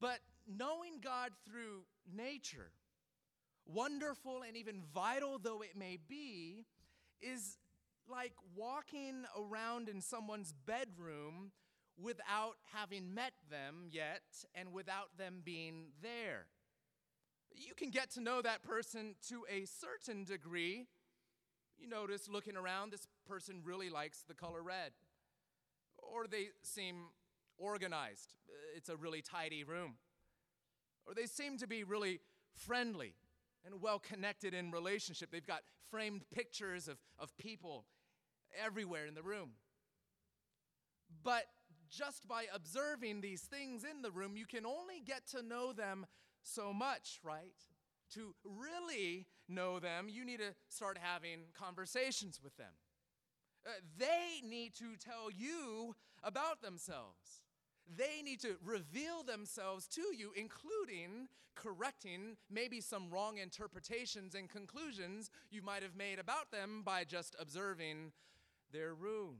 But 0.01 0.19
knowing 0.47 0.99
God 1.03 1.31
through 1.45 1.83
nature, 2.11 2.71
wonderful 3.65 4.41
and 4.47 4.57
even 4.57 4.81
vital 4.93 5.37
though 5.37 5.61
it 5.61 5.75
may 5.77 5.97
be, 6.07 6.65
is 7.21 7.57
like 8.09 8.33
walking 8.55 9.25
around 9.37 9.89
in 9.89 10.01
someone's 10.01 10.53
bedroom 10.65 11.51
without 12.01 12.55
having 12.73 13.13
met 13.13 13.33
them 13.49 13.87
yet 13.91 14.21
and 14.55 14.71
without 14.71 15.17
them 15.17 15.41
being 15.43 15.87
there. 16.01 16.45
You 17.51 17.73
can 17.75 17.89
get 17.89 18.11
to 18.11 18.21
know 18.21 18.41
that 18.41 18.63
person 18.63 19.15
to 19.29 19.45
a 19.49 19.65
certain 19.65 20.23
degree. 20.23 20.87
You 21.77 21.89
notice 21.89 22.29
looking 22.29 22.55
around, 22.55 22.91
this 22.91 23.07
person 23.27 23.61
really 23.63 23.89
likes 23.89 24.23
the 24.27 24.33
color 24.33 24.61
red, 24.61 24.91
or 25.97 26.27
they 26.27 26.49
seem 26.61 27.07
organized. 27.57 28.33
It's 28.75 28.89
a 28.89 28.95
really 28.95 29.21
tidy 29.21 29.63
room. 29.63 29.95
Or 31.05 31.13
they 31.13 31.25
seem 31.25 31.57
to 31.57 31.67
be 31.67 31.83
really 31.83 32.19
friendly 32.53 33.15
and 33.65 33.81
well 33.81 33.99
connected 33.99 34.53
in 34.53 34.71
relationship. 34.71 35.31
They've 35.31 35.45
got 35.45 35.61
framed 35.89 36.21
pictures 36.33 36.87
of, 36.87 36.97
of 37.17 37.35
people 37.37 37.85
everywhere 38.63 39.05
in 39.05 39.15
the 39.15 39.23
room. 39.23 39.51
But 41.23 41.45
just 41.89 42.27
by 42.27 42.45
observing 42.53 43.21
these 43.21 43.41
things 43.41 43.83
in 43.83 44.01
the 44.01 44.11
room, 44.11 44.35
you 44.35 44.45
can 44.45 44.65
only 44.65 45.01
get 45.05 45.27
to 45.27 45.41
know 45.41 45.73
them 45.73 46.05
so 46.41 46.73
much, 46.73 47.19
right? 47.23 47.55
To 48.13 48.33
really 48.43 49.27
know 49.47 49.79
them, 49.79 50.07
you 50.09 50.25
need 50.25 50.39
to 50.39 50.53
start 50.67 50.97
having 50.99 51.39
conversations 51.57 52.39
with 52.43 52.55
them. 52.57 52.73
Uh, 53.65 53.71
they 53.97 54.47
need 54.47 54.73
to 54.75 54.95
tell 54.97 55.29
you 55.29 55.95
about 56.23 56.61
themselves. 56.61 57.43
They 57.97 58.21
need 58.23 58.39
to 58.41 58.55
reveal 58.63 59.23
themselves 59.23 59.87
to 59.89 60.01
you, 60.15 60.31
including 60.35 61.27
correcting 61.55 62.37
maybe 62.49 62.79
some 62.79 63.09
wrong 63.09 63.37
interpretations 63.37 64.33
and 64.33 64.49
conclusions 64.49 65.29
you 65.51 65.61
might 65.61 65.83
have 65.83 65.95
made 65.95 66.19
about 66.19 66.51
them 66.51 66.83
by 66.85 67.03
just 67.03 67.35
observing 67.39 68.11
their 68.71 68.93
room. 68.93 69.37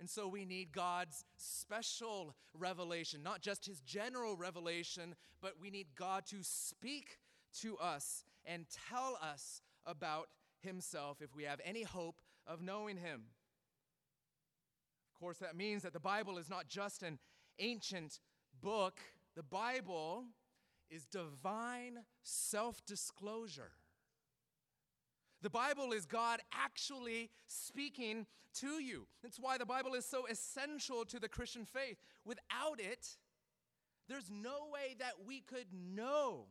And 0.00 0.10
so 0.10 0.26
we 0.26 0.44
need 0.44 0.72
God's 0.72 1.24
special 1.36 2.34
revelation, 2.52 3.22
not 3.22 3.40
just 3.40 3.66
his 3.66 3.80
general 3.80 4.36
revelation, 4.36 5.14
but 5.40 5.54
we 5.60 5.70
need 5.70 5.86
God 5.96 6.26
to 6.26 6.38
speak 6.42 7.18
to 7.60 7.76
us 7.78 8.24
and 8.44 8.66
tell 8.90 9.18
us 9.22 9.62
about 9.86 10.28
himself 10.60 11.18
if 11.20 11.34
we 11.34 11.44
have 11.44 11.60
any 11.64 11.82
hope 11.82 12.20
of 12.46 12.60
knowing 12.60 12.96
him. 12.96 13.22
Of 15.14 15.20
course, 15.20 15.38
that 15.38 15.56
means 15.56 15.82
that 15.82 15.92
the 15.92 16.00
Bible 16.00 16.38
is 16.38 16.50
not 16.50 16.66
just 16.68 17.02
an 17.02 17.18
ancient 17.58 18.18
book, 18.60 19.00
the 19.36 19.42
Bible 19.42 20.24
is 20.90 21.04
divine 21.06 21.98
self 22.22 22.84
disclosure. 22.84 23.72
The 25.44 25.50
Bible 25.50 25.92
is 25.92 26.06
God 26.06 26.40
actually 26.54 27.28
speaking 27.48 28.24
to 28.60 28.82
you. 28.82 29.06
That's 29.22 29.38
why 29.38 29.58
the 29.58 29.66
Bible 29.66 29.92
is 29.92 30.06
so 30.06 30.24
essential 30.24 31.04
to 31.04 31.20
the 31.20 31.28
Christian 31.28 31.66
faith. 31.66 31.98
Without 32.24 32.80
it, 32.80 33.18
there's 34.08 34.30
no 34.30 34.68
way 34.72 34.96
that 35.00 35.26
we 35.26 35.42
could 35.42 35.66
know 35.70 36.46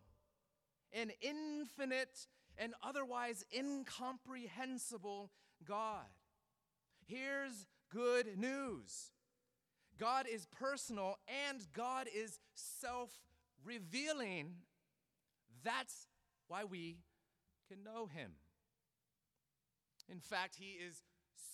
an 0.91 1.09
infinite 1.21 2.27
and 2.55 2.75
otherwise 2.83 3.43
incomprehensible 3.51 5.31
God. 5.65 6.05
Here's 7.07 7.65
good 7.91 8.37
news 8.37 9.09
God 9.97 10.27
is 10.31 10.45
personal 10.45 11.17
and 11.49 11.65
God 11.73 12.05
is 12.15 12.37
self 12.53 13.09
revealing. 13.65 14.53
That's 15.63 16.05
why 16.47 16.65
we 16.65 16.97
can 17.67 17.83
know 17.83 18.05
him. 18.05 18.33
In 20.09 20.19
fact, 20.19 20.55
he 20.59 20.77
is 20.85 21.03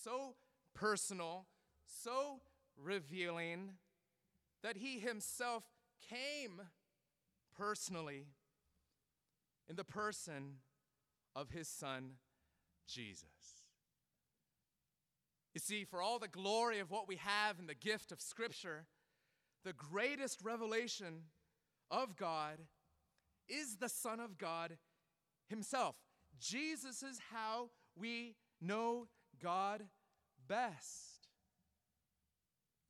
so 0.03 0.35
personal, 0.73 1.47
so 1.85 2.41
revealing, 2.77 3.73
that 4.63 4.77
he 4.77 4.99
himself 4.99 5.63
came 6.09 6.61
personally 7.57 8.27
in 9.69 9.75
the 9.75 9.83
person 9.83 10.55
of 11.35 11.51
his 11.51 11.67
son, 11.67 12.13
Jesus. 12.87 13.59
You 15.53 15.59
see, 15.59 15.83
for 15.83 16.01
all 16.01 16.19
the 16.19 16.27
glory 16.27 16.79
of 16.79 16.91
what 16.91 17.07
we 17.07 17.17
have 17.17 17.59
in 17.59 17.67
the 17.67 17.73
gift 17.73 18.11
of 18.11 18.21
Scripture, 18.21 18.85
the 19.63 19.73
greatest 19.73 20.41
revelation 20.43 21.23
of 21.91 22.15
God 22.15 22.59
is 23.47 23.77
the 23.77 23.89
Son 23.89 24.19
of 24.19 24.37
God 24.37 24.77
Himself. 25.49 25.95
Jesus 26.39 27.03
is 27.03 27.19
how 27.33 27.71
we 27.95 28.35
know 28.61 29.07
God 29.41 29.83
best. 30.47 31.27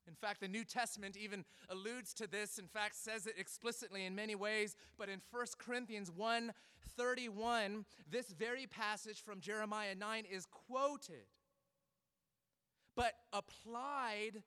In 0.08 0.16
fact, 0.16 0.42
the 0.42 0.48
New 0.48 0.64
Testament 0.64 1.16
even 1.16 1.46
alludes 1.70 2.14
to 2.16 2.26
this, 2.26 2.58
in 2.58 2.68
fact, 2.68 2.96
says 2.96 3.28
it 3.28 3.36
explicitly 3.38 4.06
in 4.06 4.16
many 4.16 4.34
ways, 4.34 4.76
but 4.98 5.08
in 5.08 5.22
1 5.32 5.46
Corinthians 5.60 6.10
1 6.10 6.52
31, 6.98 7.86
this 8.10 8.32
very 8.32 8.66
passage 8.66 9.22
from 9.24 9.40
Jeremiah 9.40 9.96
9 9.96 10.26
is 10.30 10.46
quoted, 10.46 11.28
but 12.96 13.14
applied 13.32 14.44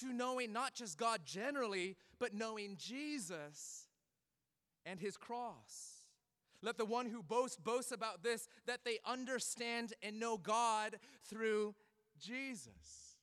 to 0.00 0.12
knowing 0.12 0.52
not 0.52 0.74
just 0.74 0.98
God 0.98 1.20
generally, 1.24 1.96
but 2.18 2.34
knowing 2.34 2.76
Jesus 2.76 3.86
and 4.84 4.98
his 4.98 5.16
cross. 5.16 6.01
Let 6.62 6.78
the 6.78 6.84
one 6.84 7.06
who 7.06 7.22
boasts 7.22 7.58
boast 7.58 7.90
about 7.90 8.22
this, 8.22 8.48
that 8.66 8.84
they 8.84 8.98
understand 9.04 9.94
and 10.02 10.20
know 10.20 10.38
God 10.38 10.96
through 11.28 11.74
Jesus. 12.20 13.16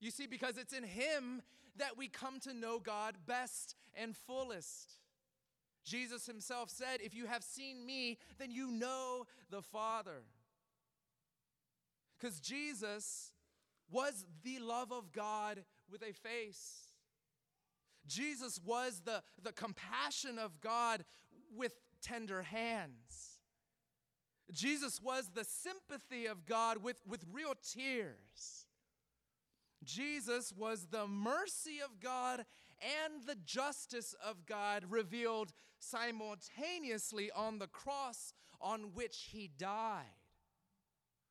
You 0.00 0.10
see, 0.10 0.26
because 0.26 0.58
it's 0.58 0.72
in 0.72 0.82
Him 0.82 1.42
that 1.76 1.96
we 1.96 2.08
come 2.08 2.40
to 2.40 2.52
know 2.52 2.80
God 2.80 3.14
best 3.26 3.76
and 3.94 4.16
fullest. 4.16 4.98
Jesus 5.84 6.26
Himself 6.26 6.68
said, 6.68 7.00
If 7.00 7.14
you 7.14 7.26
have 7.26 7.44
seen 7.44 7.86
me, 7.86 8.18
then 8.38 8.50
you 8.50 8.70
know 8.70 9.24
the 9.50 9.62
Father. 9.62 10.24
Because 12.18 12.40
Jesus 12.40 13.32
was 13.90 14.26
the 14.42 14.58
love 14.58 14.92
of 14.92 15.12
God 15.12 15.64
with 15.90 16.02
a 16.02 16.12
face. 16.12 16.88
Jesus 18.06 18.60
was 18.64 19.02
the, 19.04 19.22
the 19.42 19.52
compassion 19.52 20.38
of 20.38 20.60
God 20.60 21.04
with 21.54 21.74
tender 22.02 22.42
hands. 22.42 23.38
Jesus 24.50 25.00
was 25.02 25.30
the 25.34 25.44
sympathy 25.44 26.26
of 26.26 26.46
God 26.46 26.82
with, 26.82 27.02
with 27.06 27.24
real 27.30 27.54
tears. 27.74 28.66
Jesus 29.84 30.52
was 30.56 30.86
the 30.90 31.06
mercy 31.06 31.78
of 31.84 32.00
God 32.00 32.44
and 32.80 33.26
the 33.26 33.36
justice 33.44 34.14
of 34.24 34.46
God 34.46 34.84
revealed 34.88 35.52
simultaneously 35.78 37.30
on 37.30 37.58
the 37.58 37.66
cross 37.66 38.32
on 38.60 38.92
which 38.94 39.28
he 39.30 39.50
died. 39.58 40.04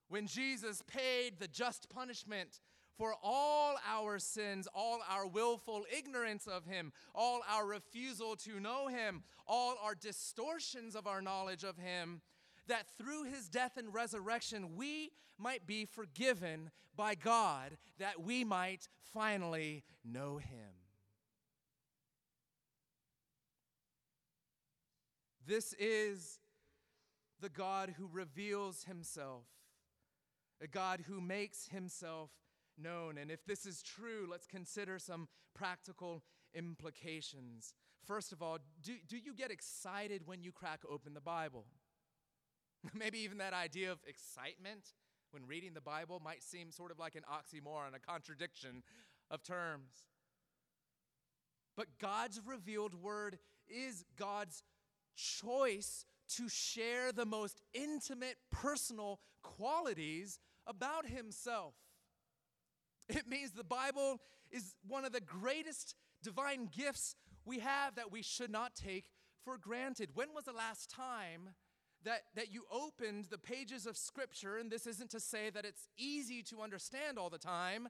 When 0.10 0.28
Jesus 0.28 0.82
paid 0.88 1.40
the 1.40 1.48
just 1.48 1.90
punishment 1.90 2.62
for 2.98 3.14
all 3.24 3.76
our 3.88 4.20
sins, 4.20 4.68
all 4.74 5.00
our 5.10 5.28
willful 5.28 5.86
ignorance 5.96 6.48
of 6.48 6.66
Him, 6.66 6.92
all 7.14 7.42
our 7.50 7.66
refusal 7.66 8.36
to 8.38 8.60
know 8.60 8.88
Him, 8.88 9.24
all 9.48 9.76
our 9.84 9.96
distortions 9.96 10.96
of 10.96 11.08
our 11.08 11.22
knowledge 11.22 11.64
of 11.64 11.78
Him, 11.78 12.22
that 12.68 12.88
through 12.98 13.26
His 13.26 13.48
death 13.48 13.78
and 13.78 13.94
resurrection 13.94 14.76
we 14.76 15.12
might 15.38 15.68
be 15.68 15.86
forgiven 15.86 16.72
by 16.96 17.14
God, 17.14 17.78
that 18.00 18.22
we 18.22 18.44
might 18.44 18.90
finally 19.14 19.84
know 20.04 20.38
Him. 20.38 20.74
This 25.46 25.74
is 25.80 26.40
the 27.40 27.50
God 27.50 27.94
who 27.98 28.10
reveals 28.12 28.84
Himself, 28.84 29.46
a 30.62 30.68
God 30.68 31.04
who 31.08 31.22
makes 31.22 31.68
Himself 31.68 32.32
known. 32.78 33.18
And 33.18 33.32
if 33.32 33.46
this 33.46 33.66
is 33.66 33.82
true, 33.82 34.28
let's 34.30 34.48
consider 34.48 35.00
some 35.00 35.28
practical 35.56 36.24
implications. 36.54 37.74
First 38.06 38.32
of 38.32 38.42
all, 38.42 38.60
do, 38.82 38.94
do 39.08 39.18
you 39.18 39.34
get 39.34 39.52
excited 39.52 40.24
when 40.26 40.42
you 40.42 40.52
crack 40.52 40.82
open 40.90 41.14
the 41.14 41.22
Bible? 41.22 41.66
Maybe 42.94 43.20
even 43.20 43.40
that 43.40 43.54
idea 43.54 43.92
of 43.92 44.00
excitement 44.08 44.94
when 45.32 45.46
reading 45.46 45.74
the 45.74 45.82
Bible 45.82 46.22
might 46.24 46.44
seem 46.44 46.72
sort 46.72 46.92
of 46.92 47.00
like 47.00 47.16
an 47.16 47.24
oxymoron, 47.32 47.96
a 47.96 48.00
contradiction 48.00 48.84
of 49.30 49.44
terms. 49.44 50.06
But 51.76 51.88
God's 52.00 52.42
revealed 52.46 52.96
word 52.96 53.38
is 53.68 54.06
God's 54.18 54.64
choice 55.16 56.06
to 56.36 56.50
share 56.50 57.12
the 57.12 57.26
most 57.26 57.62
intimate 57.74 58.38
personal 58.52 59.20
qualities 59.44 60.40
about 60.66 61.08
himself. 61.08 61.76
It 63.10 63.28
means 63.28 63.52
the 63.52 63.64
Bible 63.64 64.20
is 64.52 64.76
one 64.88 65.06
of 65.06 65.12
the 65.12 65.22
greatest 65.22 65.96
divine 66.24 66.70
gifts 66.76 67.16
we 67.46 67.60
have 67.60 67.96
that 67.96 68.12
we 68.12 68.22
should 68.22 68.52
not 68.52 68.76
take 68.76 69.06
for 69.44 69.58
granted. 69.58 70.10
When 70.14 70.34
was 70.36 70.46
the 70.46 70.52
last 70.52 70.90
time 70.90 71.52
that, 72.04 72.24
that 72.36 72.52
you 72.52 72.66
opened 72.72 73.26
the 73.30 73.38
pages 73.38 73.86
of 73.86 73.96
Scripture? 73.96 74.58
And 74.58 74.70
this 74.70 74.86
isn't 74.86 75.12
to 75.12 75.20
say 75.20 75.50
that 75.50 75.66
it's 75.66 75.88
easy 75.98 76.44
to 76.44 76.62
understand 76.62 77.18
all 77.18 77.30
the 77.30 77.38
time, 77.38 77.88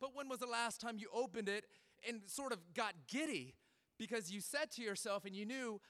but 0.00 0.14
when 0.14 0.28
was 0.28 0.38
the 0.38 0.46
last 0.46 0.80
time 0.80 0.98
you 0.98 1.08
opened 1.12 1.48
it 1.48 1.64
and 2.08 2.20
sort 2.26 2.52
of 2.52 2.58
got 2.74 2.94
giddy 3.08 3.54
because 3.98 4.30
you 4.30 4.40
said 4.40 4.70
to 4.72 4.82
yourself 4.82 5.24
and 5.24 5.34
you 5.34 5.44
knew, 5.44 5.80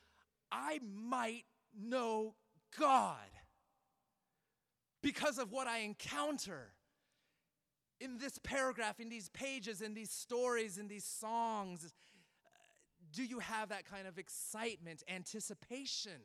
I 0.51 0.81
might 0.83 1.45
know 1.79 2.35
God 2.79 3.16
because 5.03 5.38
of 5.38 5.53
what 5.53 5.66
I 5.66 5.79
encounter? 5.81 6.73
In 8.01 8.19
this 8.19 8.39
paragraph, 8.39 8.99
in 8.99 9.11
these 9.11 9.29
pages, 9.29 9.83
in 9.83 9.95
these 9.95 10.11
stories, 10.11 10.79
in 10.79 10.89
these 10.89 11.05
songs, 11.05 11.93
do 13.13 13.25
you 13.25 13.41
have 13.41 13.69
that 13.69 13.85
kind 13.85 14.07
of 14.07 14.19
excitement, 14.19 15.03
anticipation 15.09 16.23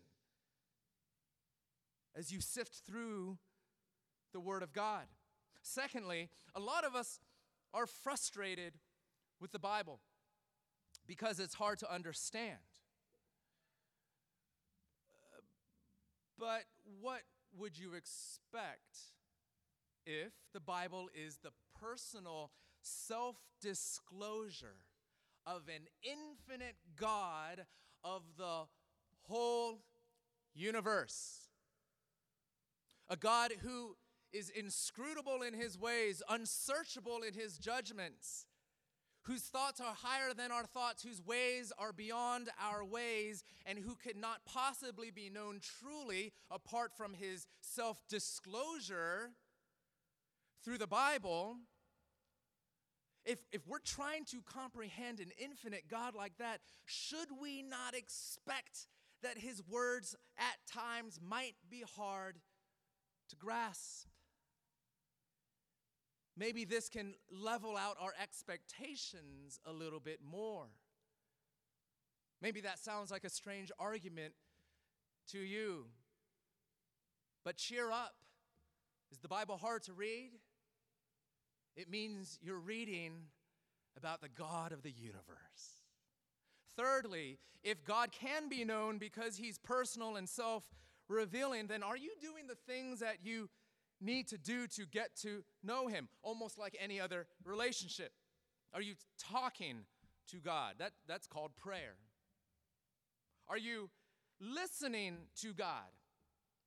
as 2.15 2.31
you 2.31 2.39
sift 2.39 2.81
through 2.87 3.37
the 4.31 4.39
Word 4.39 4.63
of 4.63 4.71
God? 4.71 5.03
Secondly, 5.61 6.29
a 6.55 6.59
lot 6.59 6.85
of 6.85 6.95
us 6.95 7.19
are 7.73 7.87
frustrated 7.87 8.73
with 9.41 9.51
the 9.51 9.59
Bible 9.59 9.99
because 11.05 11.39
it's 11.39 11.55
hard 11.55 11.79
to 11.79 11.93
understand. 11.93 12.57
But 16.37 16.63
what 17.01 17.21
would 17.57 17.77
you 17.77 17.93
expect 17.93 18.97
if 20.05 20.31
the 20.53 20.59
Bible 20.59 21.09
is 21.13 21.37
the 21.37 21.51
personal 21.79 22.51
self 22.81 23.35
disclosure 23.61 24.77
of 25.45 25.63
an 25.67 25.87
infinite 26.03 26.75
God 26.95 27.65
of 28.03 28.23
the 28.37 28.63
whole 29.27 29.81
universe. 30.53 31.49
A 33.09 33.15
God 33.15 33.53
who 33.61 33.95
is 34.33 34.49
inscrutable 34.49 35.41
in 35.41 35.53
his 35.53 35.79
ways, 35.79 36.21
unsearchable 36.29 37.21
in 37.27 37.33
his 37.33 37.57
judgments, 37.57 38.45
whose 39.23 39.43
thoughts 39.43 39.79
are 39.79 39.95
higher 39.95 40.33
than 40.33 40.51
our 40.51 40.65
thoughts, 40.65 41.03
whose 41.03 41.21
ways 41.25 41.71
are 41.77 41.93
beyond 41.93 42.49
our 42.61 42.83
ways, 42.83 43.43
and 43.65 43.79
who 43.79 43.95
could 43.95 44.17
not 44.17 44.45
possibly 44.45 45.09
be 45.09 45.29
known 45.29 45.59
truly 45.79 46.33
apart 46.51 46.91
from 46.95 47.13
his 47.13 47.47
self 47.61 48.01
disclosure 48.07 49.31
through 50.65 50.79
the 50.79 50.87
Bible, 50.87 51.57
if, 53.23 53.39
if 53.51 53.67
we're 53.67 53.77
trying 53.79 54.25
to 54.25 54.41
comprehend 54.41 55.19
an 55.19 55.29
infinite 55.37 55.83
God 55.89 56.15
like 56.15 56.37
that, 56.39 56.59
should 56.85 57.27
we 57.39 57.61
not 57.61 57.93
expect 57.93 58.87
that 59.21 59.37
his 59.37 59.61
words 59.69 60.15
at 60.37 60.57
times 60.67 61.19
might 61.23 61.53
be 61.69 61.83
hard 61.95 62.39
to 63.29 63.35
grasp? 63.35 64.07
Maybe 66.35 66.65
this 66.65 66.89
can 66.89 67.13
level 67.31 67.77
out 67.77 67.95
our 68.01 68.13
expectations 68.21 69.59
a 69.65 69.71
little 69.71 69.99
bit 69.99 70.19
more. 70.27 70.65
Maybe 72.41 72.59
that 72.61 72.79
sounds 72.79 73.11
like 73.11 73.23
a 73.23 73.29
strange 73.29 73.71
argument 73.79 74.33
to 75.31 75.39
you. 75.39 75.85
But 77.45 77.55
cheer 77.55 77.91
up. 77.91 78.15
Is 79.11 79.19
the 79.19 79.27
Bible 79.27 79.57
hard 79.57 79.83
to 79.83 79.93
read? 79.93 80.31
It 81.75 81.89
means 81.89 82.39
you're 82.41 82.59
reading 82.59 83.13
about 83.97 84.21
the 84.21 84.29
God 84.29 84.71
of 84.71 84.81
the 84.81 84.91
universe. 84.91 85.83
Thirdly, 86.77 87.39
if 87.63 87.83
God 87.83 88.11
can 88.11 88.49
be 88.49 88.63
known 88.63 88.97
because 88.97 89.37
he's 89.37 89.57
personal 89.57 90.15
and 90.15 90.27
self 90.27 90.63
revealing, 91.07 91.67
then 91.67 91.83
are 91.83 91.97
you 91.97 92.11
doing 92.21 92.47
the 92.47 92.57
things 92.71 92.99
that 92.99 93.17
you 93.23 93.49
need 94.01 94.27
to 94.27 94.37
do 94.37 94.67
to 94.67 94.85
get 94.85 95.15
to 95.21 95.43
know 95.63 95.87
him, 95.87 96.07
almost 96.21 96.57
like 96.57 96.75
any 96.79 96.99
other 96.99 97.27
relationship? 97.43 98.11
Are 98.73 98.81
you 98.81 98.95
talking 99.19 99.85
to 100.31 100.37
God? 100.37 100.75
That, 100.79 100.91
that's 101.07 101.27
called 101.27 101.55
prayer. 101.55 101.95
Are 103.47 103.57
you 103.57 103.89
listening 104.39 105.17
to 105.41 105.53
God? 105.53 105.91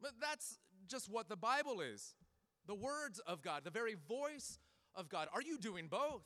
But 0.01 0.12
that's 0.21 0.59
just 0.87 1.11
what 1.11 1.29
the 1.29 1.37
Bible 1.37 1.81
is 1.81 2.14
the 2.66 2.75
words 2.75 3.18
of 3.27 3.40
God, 3.40 3.62
the 3.64 3.71
very 3.71 3.97
voice 4.09 4.59
of 4.98 5.08
God. 5.08 5.28
Are 5.32 5.40
you 5.40 5.56
doing 5.56 5.87
both? 5.88 6.24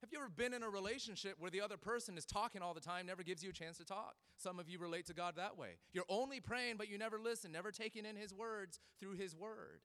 Have 0.00 0.12
you 0.12 0.18
ever 0.18 0.28
been 0.28 0.52
in 0.52 0.62
a 0.62 0.68
relationship 0.68 1.36
where 1.38 1.50
the 1.50 1.62
other 1.62 1.78
person 1.78 2.18
is 2.18 2.26
talking 2.26 2.60
all 2.60 2.74
the 2.74 2.80
time, 2.80 3.06
never 3.06 3.22
gives 3.22 3.42
you 3.42 3.48
a 3.48 3.54
chance 3.54 3.78
to 3.78 3.84
talk? 3.86 4.16
Some 4.36 4.58
of 4.58 4.68
you 4.68 4.78
relate 4.78 5.06
to 5.06 5.14
God 5.14 5.36
that 5.36 5.56
way. 5.56 5.78
You're 5.94 6.04
only 6.10 6.40
praying, 6.40 6.76
but 6.76 6.90
you 6.90 6.98
never 6.98 7.18
listen, 7.18 7.52
never 7.52 7.70
taking 7.70 8.04
in 8.04 8.16
His 8.16 8.34
words 8.34 8.80
through 9.00 9.16
His 9.16 9.34
word. 9.34 9.80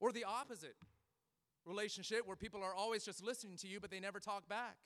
Or 0.00 0.10
the 0.10 0.24
opposite 0.24 0.76
relationship 1.66 2.26
where 2.26 2.36
people 2.36 2.62
are 2.62 2.72
always 2.72 3.04
just 3.04 3.22
listening 3.22 3.58
to 3.58 3.68
you, 3.68 3.78
but 3.78 3.90
they 3.90 4.00
never 4.00 4.20
talk 4.20 4.48
back. 4.48 4.76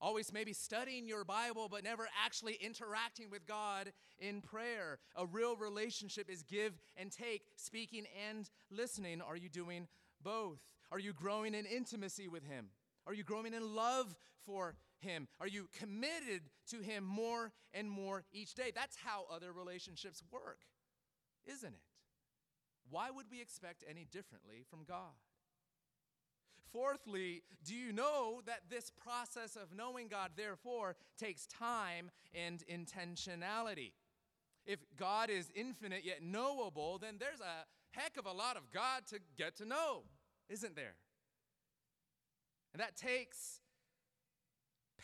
Always 0.00 0.32
maybe 0.32 0.52
studying 0.52 1.08
your 1.08 1.24
Bible, 1.24 1.68
but 1.68 1.82
never 1.82 2.08
actually 2.24 2.54
interacting 2.60 3.30
with 3.30 3.44
God 3.44 3.90
in 4.20 4.40
prayer. 4.40 5.00
A 5.16 5.26
real 5.26 5.56
relationship 5.56 6.30
is 6.30 6.44
give 6.44 6.74
and 6.96 7.10
take, 7.10 7.42
speaking 7.56 8.04
and 8.28 8.48
listening. 8.70 9.20
Are 9.20 9.36
you 9.36 9.48
doing 9.48 9.88
both? 10.22 10.60
Are 10.90 10.98
you 10.98 11.12
growing 11.12 11.54
in 11.54 11.66
intimacy 11.66 12.28
with 12.28 12.44
Him? 12.44 12.68
Are 13.06 13.14
you 13.14 13.24
growing 13.24 13.54
in 13.54 13.74
love 13.74 14.14
for 14.44 14.74
Him? 15.00 15.28
Are 15.40 15.46
you 15.48 15.68
committed 15.78 16.42
to 16.70 16.80
Him 16.80 17.04
more 17.04 17.52
and 17.72 17.90
more 17.90 18.24
each 18.32 18.54
day? 18.54 18.72
That's 18.74 18.96
how 18.96 19.26
other 19.32 19.52
relationships 19.52 20.22
work, 20.30 20.60
isn't 21.46 21.72
it? 21.72 21.80
Why 22.90 23.10
would 23.10 23.26
we 23.30 23.40
expect 23.40 23.84
any 23.88 24.06
differently 24.10 24.64
from 24.68 24.84
God? 24.84 25.14
Fourthly, 26.72 27.42
do 27.64 27.74
you 27.74 27.92
know 27.92 28.40
that 28.46 28.68
this 28.68 28.90
process 28.90 29.56
of 29.56 29.74
knowing 29.74 30.08
God, 30.08 30.32
therefore, 30.36 30.96
takes 31.18 31.46
time 31.46 32.10
and 32.34 32.62
intentionality? 32.70 33.92
If 34.66 34.80
God 34.98 35.30
is 35.30 35.50
infinite 35.54 36.04
yet 36.04 36.22
knowable, 36.22 36.98
then 36.98 37.16
there's 37.18 37.40
a 37.40 37.64
heck 37.92 38.16
of 38.16 38.26
a 38.26 38.32
lot 38.32 38.56
of 38.56 38.70
God 38.72 39.06
to 39.08 39.18
get 39.36 39.56
to 39.56 39.64
know, 39.64 40.02
isn't 40.48 40.76
there? 40.76 40.94
And 42.72 42.80
that 42.80 42.96
takes 42.96 43.60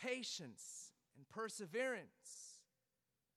patience 0.01 0.91
and 1.17 1.27
perseverance. 1.29 2.59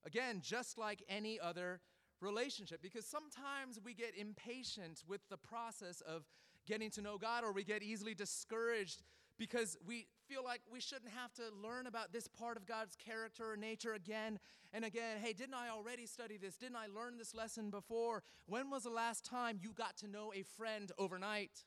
Again, 0.04 0.40
just 0.42 0.78
like 0.78 1.02
any 1.08 1.38
other 1.40 1.80
relationship, 2.20 2.82
because 2.82 3.06
sometimes 3.06 3.78
we 3.82 3.94
get 3.94 4.16
impatient 4.16 5.02
with 5.06 5.20
the 5.28 5.36
process 5.36 6.00
of 6.00 6.24
getting 6.66 6.90
to 6.90 7.02
know 7.02 7.18
God, 7.18 7.44
or 7.44 7.52
we 7.52 7.64
get 7.64 7.82
easily 7.82 8.14
discouraged 8.14 9.02
because 9.38 9.76
we 9.86 10.06
feel 10.28 10.44
like 10.44 10.60
we 10.70 10.80
shouldn't 10.80 11.10
have 11.10 11.32
to 11.32 11.42
learn 11.62 11.86
about 11.86 12.12
this 12.12 12.28
part 12.28 12.56
of 12.58 12.66
God's 12.66 12.96
character 12.96 13.50
or 13.50 13.56
nature 13.56 13.94
again 13.94 14.38
and 14.72 14.84
again. 14.84 15.16
Hey, 15.22 15.32
didn't 15.32 15.54
I 15.54 15.70
already 15.70 16.06
study 16.06 16.36
this? 16.36 16.56
Didn't 16.56 16.76
I 16.76 16.86
learn 16.86 17.16
this 17.16 17.34
lesson 17.34 17.70
before? 17.70 18.22
When 18.46 18.70
was 18.70 18.82
the 18.82 18.90
last 18.90 19.24
time 19.24 19.58
you 19.62 19.72
got 19.72 19.96
to 19.98 20.06
know 20.06 20.32
a 20.34 20.42
friend 20.42 20.92
overnight? 20.98 21.64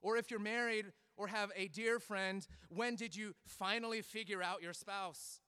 Or 0.00 0.16
if 0.16 0.30
you're 0.30 0.40
married 0.40 0.86
or 1.16 1.26
have 1.26 1.50
a 1.54 1.68
dear 1.68 1.98
friend, 1.98 2.46
when 2.70 2.94
did 2.94 3.14
you 3.14 3.34
finally 3.46 4.00
figure 4.00 4.42
out 4.42 4.62
your 4.62 4.72
spouse 4.72 5.40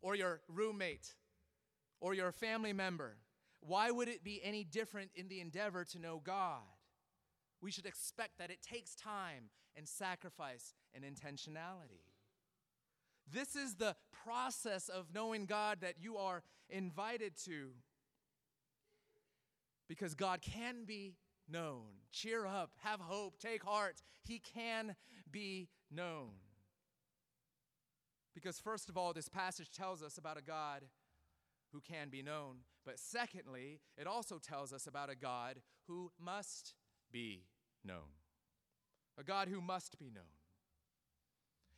or 0.00 0.14
your 0.14 0.40
roommate 0.48 1.14
or 2.00 2.14
your 2.14 2.32
family 2.32 2.72
member? 2.72 3.18
Why 3.60 3.90
would 3.90 4.08
it 4.08 4.24
be 4.24 4.40
any 4.42 4.64
different 4.64 5.10
in 5.14 5.28
the 5.28 5.40
endeavor 5.40 5.84
to 5.86 5.98
know 5.98 6.22
God? 6.24 6.62
We 7.64 7.70
should 7.70 7.86
expect 7.86 8.36
that 8.40 8.50
it 8.50 8.60
takes 8.60 8.94
time 8.94 9.44
and 9.74 9.88
sacrifice 9.88 10.74
and 10.94 11.02
intentionality. 11.02 12.04
This 13.32 13.56
is 13.56 13.76
the 13.76 13.96
process 14.22 14.90
of 14.90 15.14
knowing 15.14 15.46
God 15.46 15.78
that 15.80 15.94
you 15.98 16.18
are 16.18 16.42
invited 16.68 17.32
to 17.46 17.70
because 19.88 20.14
God 20.14 20.42
can 20.42 20.84
be 20.84 21.16
known. 21.48 21.84
Cheer 22.12 22.44
up, 22.44 22.72
have 22.82 23.00
hope, 23.00 23.38
take 23.38 23.64
heart. 23.64 24.02
He 24.22 24.40
can 24.40 24.94
be 25.32 25.70
known. 25.90 26.32
Because, 28.34 28.58
first 28.58 28.90
of 28.90 28.98
all, 28.98 29.14
this 29.14 29.30
passage 29.30 29.70
tells 29.70 30.02
us 30.02 30.18
about 30.18 30.36
a 30.36 30.42
God 30.42 30.82
who 31.72 31.80
can 31.80 32.10
be 32.10 32.20
known. 32.20 32.56
But 32.84 32.98
secondly, 32.98 33.80
it 33.96 34.06
also 34.06 34.38
tells 34.38 34.70
us 34.70 34.86
about 34.86 35.08
a 35.08 35.16
God 35.16 35.62
who 35.86 36.12
must 36.20 36.74
be 37.10 37.44
known. 37.84 38.12
A 39.18 39.22
God 39.22 39.48
who 39.48 39.60
must 39.60 39.98
be 39.98 40.10
known. 40.10 40.24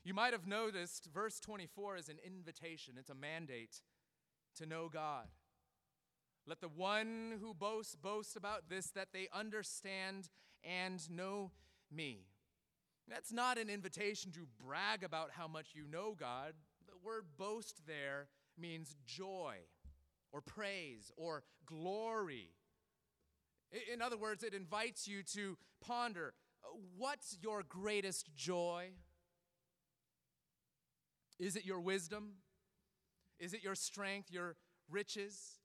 You 0.05 0.15
might 0.15 0.33
have 0.33 0.47
noticed 0.47 1.09
verse 1.13 1.41
24 1.41 1.97
is 1.97 2.09
an 2.09 2.19
invitation, 2.25 2.95
it's 2.99 3.11
a 3.11 3.15
mandate 3.15 3.83
to 4.57 4.67
know 4.67 4.89
God. 4.89 5.27
Let 6.47 6.61
the 6.61 6.69
one 6.69 7.39
who 7.41 7.53
boasts 7.55 7.97
boast 7.97 8.37
about 8.37 8.69
this, 8.69 8.87
that 8.91 9.09
they 9.13 9.29
understand 9.35 10.29
and 10.63 11.11
know 11.11 11.51
me. 11.91 12.27
That's 13.09 13.33
not 13.33 13.59
an 13.59 13.69
invitation 13.69 14.31
to 14.33 14.47
brag 14.65 15.03
about 15.03 15.31
how 15.33 15.49
much 15.49 15.71
you 15.75 15.87
know 15.91 16.17
God. 16.19 16.53
The 16.87 16.97
word 17.05 17.25
boast 17.37 17.83
there 17.87 18.29
means 18.57 18.97
joy 19.05 19.57
or 20.33 20.41
praise 20.41 21.11
or 21.17 21.43
glory. 21.67 22.51
In 23.93 24.01
other 24.01 24.17
words, 24.17 24.43
it 24.43 24.55
invites 24.55 25.07
you 25.07 25.23
to 25.35 25.57
ponder 25.81 26.35
uh, 26.65 26.69
what's 26.97 27.37
your 27.41 27.63
greatest 27.69 28.35
joy? 28.35 28.91
Is 31.39 31.57
it 31.57 31.65
your 31.65 31.81
wisdom? 31.81 32.35
Is 33.39 33.53
it 33.53 33.63
your 33.63 33.75
strength, 33.75 34.31
your 34.31 34.57
riches? 34.91 35.61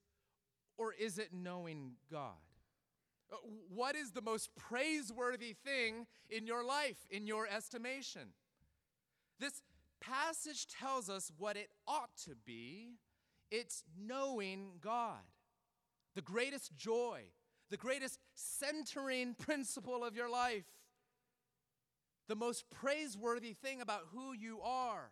Or 0.78 0.94
is 0.94 1.18
it 1.18 1.30
knowing 1.34 1.94
God? 2.12 2.34
Uh, 3.32 3.38
what 3.70 3.96
is 3.96 4.12
the 4.12 4.22
most 4.22 4.50
praiseworthy 4.56 5.54
thing 5.54 6.08
in 6.30 6.46
your 6.46 6.66
life, 6.66 6.98
in 7.10 7.28
your 7.28 7.48
estimation? 7.48 8.30
This 9.40 9.62
passage 10.02 10.68
tells 10.68 11.10
us 11.10 11.32
what 11.38 11.56
it 11.56 11.70
ought 11.88 12.16
to 12.26 12.36
be 12.46 12.98
it's 13.52 13.84
knowing 14.00 14.72
God. 14.82 15.20
The 16.16 16.22
greatest 16.22 16.76
joy, 16.76 17.24
the 17.72 17.78
greatest 17.78 18.20
centering 18.36 19.34
principle 19.34 20.04
of 20.04 20.16
your 20.16 20.30
life, 20.30 20.66
the 22.28 22.36
most 22.36 22.70
praiseworthy 22.70 23.54
thing 23.54 23.82
about 23.82 24.02
who 24.14 24.34
you 24.34 24.60
are, 24.62 25.12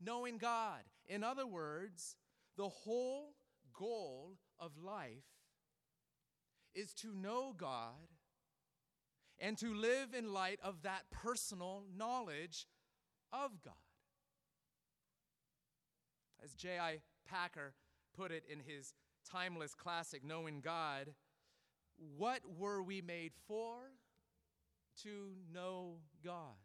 knowing 0.00 0.36
God. 0.38 0.82
In 1.08 1.24
other 1.24 1.46
words, 1.46 2.16
the 2.56 2.68
whole 2.68 3.34
goal 3.76 4.36
of 4.58 4.72
life 4.76 5.24
is 6.74 6.92
to 6.94 7.14
know 7.14 7.54
God 7.56 8.08
and 9.38 9.56
to 9.58 9.74
live 9.74 10.12
in 10.16 10.34
light 10.34 10.60
of 10.62 10.82
that 10.82 11.04
personal 11.10 11.84
knowledge 11.96 12.66
of 13.32 13.62
God. 13.64 13.72
As 16.44 16.52
J.I. 16.52 17.00
Packer 17.26 17.72
put 18.14 18.32
it 18.32 18.44
in 18.50 18.60
his 18.60 18.92
timeless 19.30 19.74
classic, 19.74 20.22
Knowing 20.22 20.60
God, 20.60 21.14
what 22.16 22.40
were 22.58 22.82
we 22.82 23.02
made 23.02 23.32
for? 23.46 23.74
To 25.02 25.32
know 25.52 25.96
God. 26.24 26.56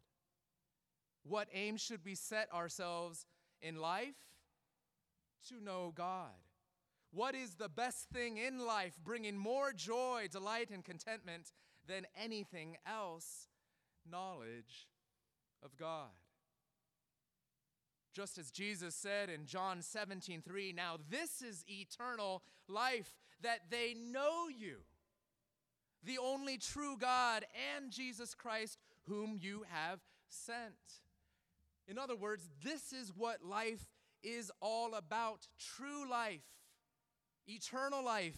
What 1.24 1.48
aim 1.54 1.78
should 1.78 2.02
we 2.06 2.16
set 2.16 2.52
ourselves 2.54 3.26
in 3.62 3.78
life? 3.78 4.16
To 5.50 5.64
know 5.64 5.94
God. 5.96 6.32
What 7.12 7.34
is 7.34 7.56
the 7.56 7.70
best 7.70 8.10
thing 8.10 8.38
in 8.38 8.60
life, 8.60 8.98
bringing 9.04 9.38
more 9.38 9.72
joy, 9.72 10.28
delight, 10.30 10.70
and 10.70 10.84
contentment 10.84 11.52
than 11.88 12.06
anything 12.22 12.78
else? 12.86 13.48
Knowledge 14.10 14.88
of 15.64 15.78
God. 15.78 16.10
Just 18.14 18.38
as 18.38 18.52
Jesus 18.52 18.96
said 18.96 19.30
in 19.30 19.46
John 19.46 19.82
17, 19.82 20.42
3, 20.42 20.74
now 20.74 20.98
this 21.10 21.42
is 21.42 21.66
eternal 21.68 22.44
life, 22.68 23.18
that 23.42 23.70
they 23.70 23.94
know 23.94 24.48
you, 24.48 24.78
the 26.06 26.18
only 26.18 26.58
true 26.58 26.96
God, 27.00 27.46
and 27.76 27.92
Jesus 27.92 28.34
Christ, 28.34 28.78
whom 29.08 29.38
you 29.42 29.66
have 29.70 30.00
sent. 30.30 31.02
In 31.88 31.98
other 31.98 32.16
words, 32.16 32.50
this 32.64 32.94
is 32.94 33.12
what 33.16 33.44
life 33.44 33.86
is 34.24 34.52
all 34.62 34.96
about. 34.96 35.48
True 35.60 36.10
life, 36.10 36.44
eternal 37.48 38.04
life, 38.04 38.38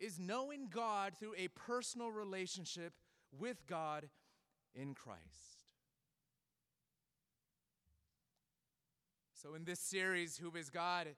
is 0.00 0.18
knowing 0.18 0.68
God 0.68 1.12
through 1.18 1.34
a 1.38 1.48
personal 1.48 2.10
relationship 2.10 2.92
with 3.38 3.66
God 3.66 4.08
in 4.74 4.94
Christ. 4.94 5.20
So, 9.34 9.54
in 9.54 9.64
this 9.64 9.80
series, 9.80 10.38
Who 10.38 10.56
is 10.56 10.70
God? 10.70 11.08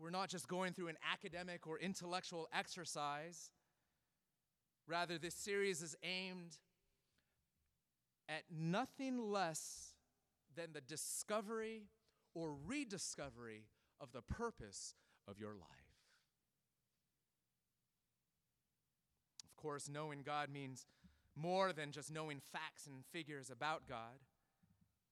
We're 0.00 0.10
not 0.10 0.28
just 0.28 0.48
going 0.48 0.72
through 0.72 0.88
an 0.88 0.96
academic 1.12 1.66
or 1.66 1.78
intellectual 1.78 2.48
exercise. 2.52 3.50
Rather, 4.86 5.18
this 5.18 5.34
series 5.34 5.82
is 5.82 5.96
aimed 6.02 6.58
at 8.28 8.42
nothing 8.50 9.30
less 9.30 9.94
than 10.54 10.72
the 10.72 10.80
discovery 10.80 11.84
or 12.34 12.54
rediscovery 12.66 13.64
of 14.00 14.12
the 14.12 14.22
purpose 14.22 14.94
of 15.28 15.38
your 15.38 15.54
life. 15.54 15.68
Of 19.48 19.56
course, 19.56 19.88
knowing 19.88 20.22
God 20.22 20.50
means 20.50 20.86
more 21.36 21.72
than 21.72 21.90
just 21.90 22.12
knowing 22.12 22.40
facts 22.52 22.86
and 22.86 23.04
figures 23.12 23.50
about 23.50 23.88
God. 23.88 24.20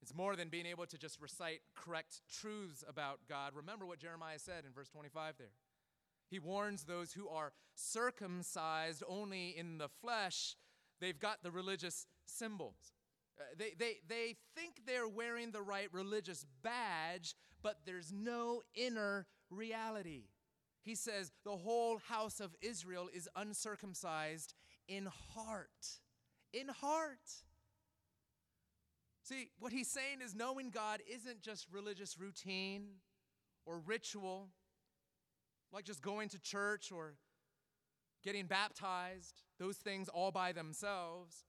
It's 0.02 0.14
more 0.14 0.36
than 0.36 0.48
being 0.48 0.66
able 0.66 0.86
to 0.86 0.98
just 0.98 1.20
recite 1.20 1.60
correct 1.74 2.20
truths 2.40 2.84
about 2.88 3.20
God. 3.28 3.52
Remember 3.54 3.86
what 3.86 4.00
Jeremiah 4.00 4.38
said 4.38 4.64
in 4.66 4.72
verse 4.72 4.88
25 4.88 5.34
there. 5.38 5.52
He 6.32 6.38
warns 6.38 6.84
those 6.84 7.12
who 7.12 7.28
are 7.28 7.52
circumcised 7.74 9.02
only 9.06 9.50
in 9.50 9.76
the 9.76 9.90
flesh, 10.00 10.56
they've 10.98 11.18
got 11.18 11.42
the 11.42 11.50
religious 11.50 12.06
symbols. 12.24 12.94
Uh, 13.38 13.44
they, 13.58 13.74
they, 13.78 13.96
they 14.08 14.36
think 14.56 14.86
they're 14.86 15.06
wearing 15.06 15.50
the 15.50 15.60
right 15.60 15.88
religious 15.92 16.46
badge, 16.62 17.34
but 17.62 17.80
there's 17.84 18.10
no 18.10 18.62
inner 18.74 19.26
reality. 19.50 20.28
He 20.80 20.94
says 20.94 21.32
the 21.44 21.58
whole 21.58 21.98
house 21.98 22.40
of 22.40 22.56
Israel 22.62 23.10
is 23.12 23.28
uncircumcised 23.36 24.54
in 24.88 25.10
heart. 25.34 26.00
In 26.54 26.68
heart. 26.68 27.28
See, 29.22 29.50
what 29.58 29.72
he's 29.72 29.90
saying 29.90 30.22
is 30.24 30.34
knowing 30.34 30.70
God 30.70 31.02
isn't 31.06 31.42
just 31.42 31.66
religious 31.70 32.18
routine 32.18 32.86
or 33.66 33.78
ritual, 33.80 34.48
like 35.72 35.84
just 35.84 36.02
going 36.02 36.28
to 36.30 36.38
church 36.40 36.92
or 36.92 37.14
getting 38.22 38.46
baptized, 38.46 39.42
those 39.58 39.76
things 39.76 40.08
all 40.08 40.30
by 40.30 40.52
themselves. 40.52 41.44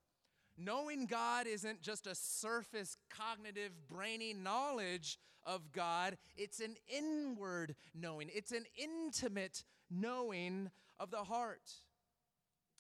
Knowing 0.58 1.08
God 1.08 1.48
isn't 1.48 1.82
just 1.82 2.06
a 2.06 2.16
surface 2.16 2.96
cognitive 3.10 3.72
brainy 3.90 4.34
knowledge 4.34 5.18
of 5.46 5.72
God, 5.72 6.18
it's 6.38 6.60
an 6.60 6.76
inward 6.88 7.76
knowing, 7.94 8.30
it's 8.34 8.52
an 8.52 8.66
intimate 8.78 9.64
knowing 9.90 10.70
of 11.00 11.12
the 11.12 11.18
heart. 11.18 11.74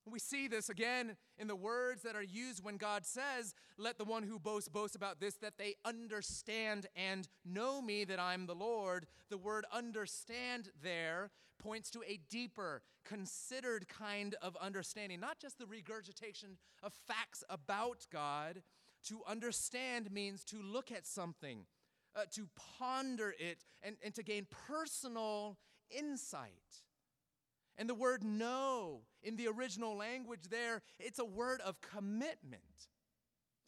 We 0.10 0.20
see 0.20 0.48
this 0.48 0.70
again 0.70 1.16
in 1.38 1.48
the 1.48 1.56
words 1.56 2.02
that 2.02 2.16
are 2.16 2.24
used 2.24 2.64
when 2.64 2.78
God 2.78 3.06
says, 3.06 3.56
Let 3.78 3.98
the 3.98 4.04
one 4.04 4.24
who 4.24 4.38
boasts 4.38 4.68
boast 4.68 4.96
about 4.96 5.20
this, 5.22 5.36
that 5.36 5.58
they 5.58 5.76
understand 5.86 6.88
and 6.96 7.28
know 7.46 7.82
me, 7.82 8.04
that 8.06 8.20
I'm 8.20 8.46
the 8.46 8.56
Lord. 8.56 9.06
The 9.30 9.38
word 9.38 9.66
understand 9.72 10.70
there 10.82 11.32
points 11.58 11.90
to 11.92 12.02
a 12.06 12.20
deeper, 12.30 12.82
considered 13.06 13.88
kind 13.88 14.36
of 14.42 14.58
understanding, 14.58 15.22
not 15.22 15.40
just 15.40 15.58
the 15.58 15.66
regurgitation 15.66 16.58
of 16.82 16.94
facts 17.08 17.44
about 17.50 18.06
God. 18.12 18.62
To 19.08 19.22
understand 19.28 20.12
means 20.12 20.44
to 20.46 20.62
look 20.62 20.92
at 20.92 21.06
something, 21.06 21.66
uh, 22.16 22.22
to 22.32 22.48
ponder 22.80 23.34
it, 23.38 23.66
and, 23.82 23.98
and 24.04 24.14
to 24.16 24.24
gain 24.24 24.48
personal 24.68 25.58
insight. 25.90 26.84
And 27.78 27.90
the 27.90 27.96
word 27.96 28.24
know 28.24 29.02
in 29.24 29.36
the 29.36 29.48
original 29.48 29.96
language 29.96 30.50
there, 30.50 30.82
it's 31.00 31.20
a 31.20 31.26
word 31.26 31.62
of 31.62 31.82
commitment. 31.82 32.62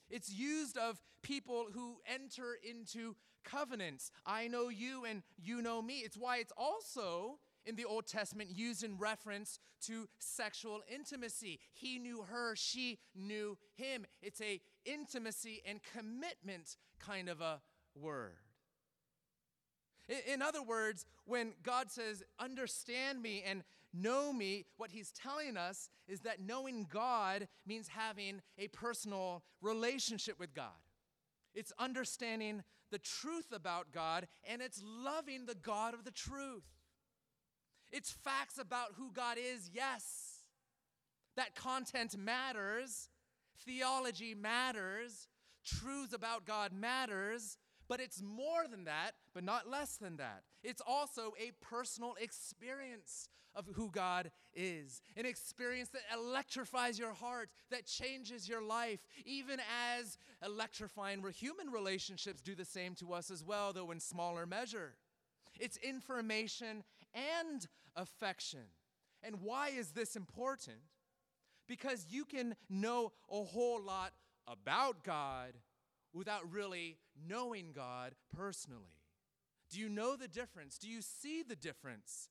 It's 0.09 0.31
used 0.31 0.77
of 0.77 1.01
people 1.23 1.67
who 1.73 1.97
enter 2.05 2.57
into 2.63 3.15
covenants. 3.43 4.11
I 4.25 4.47
know 4.47 4.69
you 4.69 5.05
and 5.05 5.23
you 5.37 5.61
know 5.61 5.81
me. 5.81 5.99
It's 5.99 6.17
why 6.17 6.37
it's 6.37 6.53
also 6.57 7.39
in 7.65 7.75
the 7.75 7.85
Old 7.85 8.05
Testament 8.05 8.49
used 8.51 8.83
in 8.83 8.97
reference 8.97 9.59
to 9.87 10.07
sexual 10.19 10.81
intimacy. 10.93 11.59
He 11.73 11.97
knew 11.97 12.23
her, 12.29 12.55
she 12.55 12.99
knew 13.15 13.57
him. 13.73 14.05
It's 14.21 14.41
a 14.41 14.61
intimacy 14.85 15.63
and 15.67 15.79
commitment 15.83 16.77
kind 16.99 17.29
of 17.29 17.41
a 17.41 17.61
word. 17.95 18.37
In 20.31 20.43
other 20.43 20.61
words, 20.61 21.05
when 21.25 21.53
God 21.63 21.89
says, 21.89 22.23
understand 22.39 23.23
me 23.23 23.43
and 23.45 23.63
know 23.95 24.33
me, 24.33 24.65
what 24.77 24.91
he's 24.91 25.11
telling 25.11 25.57
us 25.57 25.89
is 26.07 26.21
that 26.21 26.39
knowing 26.39 26.87
God 26.91 27.47
means 27.65 27.87
having 27.87 28.41
a 28.57 28.67
personal 28.69 29.43
relationship 29.61 30.39
with 30.39 30.53
God. 30.53 30.67
It's 31.53 31.71
understanding 31.79 32.63
the 32.91 32.99
truth 32.99 33.51
about 33.51 33.91
God 33.91 34.27
and 34.47 34.61
it's 34.61 34.81
loving 34.83 35.45
the 35.45 35.55
God 35.55 35.93
of 35.93 36.03
the 36.03 36.11
truth. 36.11 36.63
It's 37.91 38.11
facts 38.11 38.57
about 38.59 38.93
who 38.97 39.11
God 39.11 39.37
is, 39.37 39.69
yes. 39.73 40.43
That 41.37 41.55
content 41.55 42.17
matters, 42.17 43.09
theology 43.65 44.35
matters, 44.35 45.27
truths 45.65 46.13
about 46.13 46.45
God 46.45 46.71
matters, 46.73 47.57
but 47.87 47.99
it's 47.99 48.21
more 48.21 48.67
than 48.69 48.85
that, 48.85 49.11
but 49.33 49.43
not 49.43 49.69
less 49.69 49.97
than 49.97 50.17
that. 50.17 50.43
It's 50.63 50.81
also 50.85 51.33
a 51.39 51.51
personal 51.63 52.15
experience 52.19 53.29
of 53.55 53.65
who 53.73 53.89
God 53.89 54.31
is, 54.53 55.01
an 55.15 55.25
experience 55.25 55.89
that 55.89 56.01
electrifies 56.13 56.99
your 56.99 57.13
heart, 57.13 57.49
that 57.71 57.85
changes 57.85 58.49
your 58.49 58.61
life, 58.61 58.99
even 59.25 59.59
as 59.97 60.17
electrifying 60.45 61.23
human 61.31 61.69
relationships 61.71 62.41
do 62.41 62.53
the 62.53 62.65
same 62.65 62.95
to 62.95 63.13
us 63.13 63.31
as 63.31 63.43
well, 63.43 63.71
though 63.71 63.91
in 63.91 63.99
smaller 63.99 64.45
measure. 64.45 64.95
It's 65.59 65.77
information 65.77 66.83
and 67.13 67.65
affection. 67.95 68.67
And 69.23 69.41
why 69.41 69.69
is 69.69 69.91
this 69.91 70.15
important? 70.15 70.79
Because 71.67 72.07
you 72.09 72.25
can 72.25 72.55
know 72.69 73.13
a 73.31 73.43
whole 73.43 73.81
lot 73.81 74.11
about 74.47 75.03
God 75.03 75.53
without 76.13 76.51
really 76.51 76.97
knowing 77.27 77.71
God 77.73 78.13
personally. 78.35 79.01
Do 79.69 79.79
you 79.79 79.89
know 79.89 80.15
the 80.15 80.27
difference? 80.27 80.77
Do 80.77 80.89
you 80.89 81.01
see 81.01 81.43
the 81.43 81.55
difference? 81.55 82.29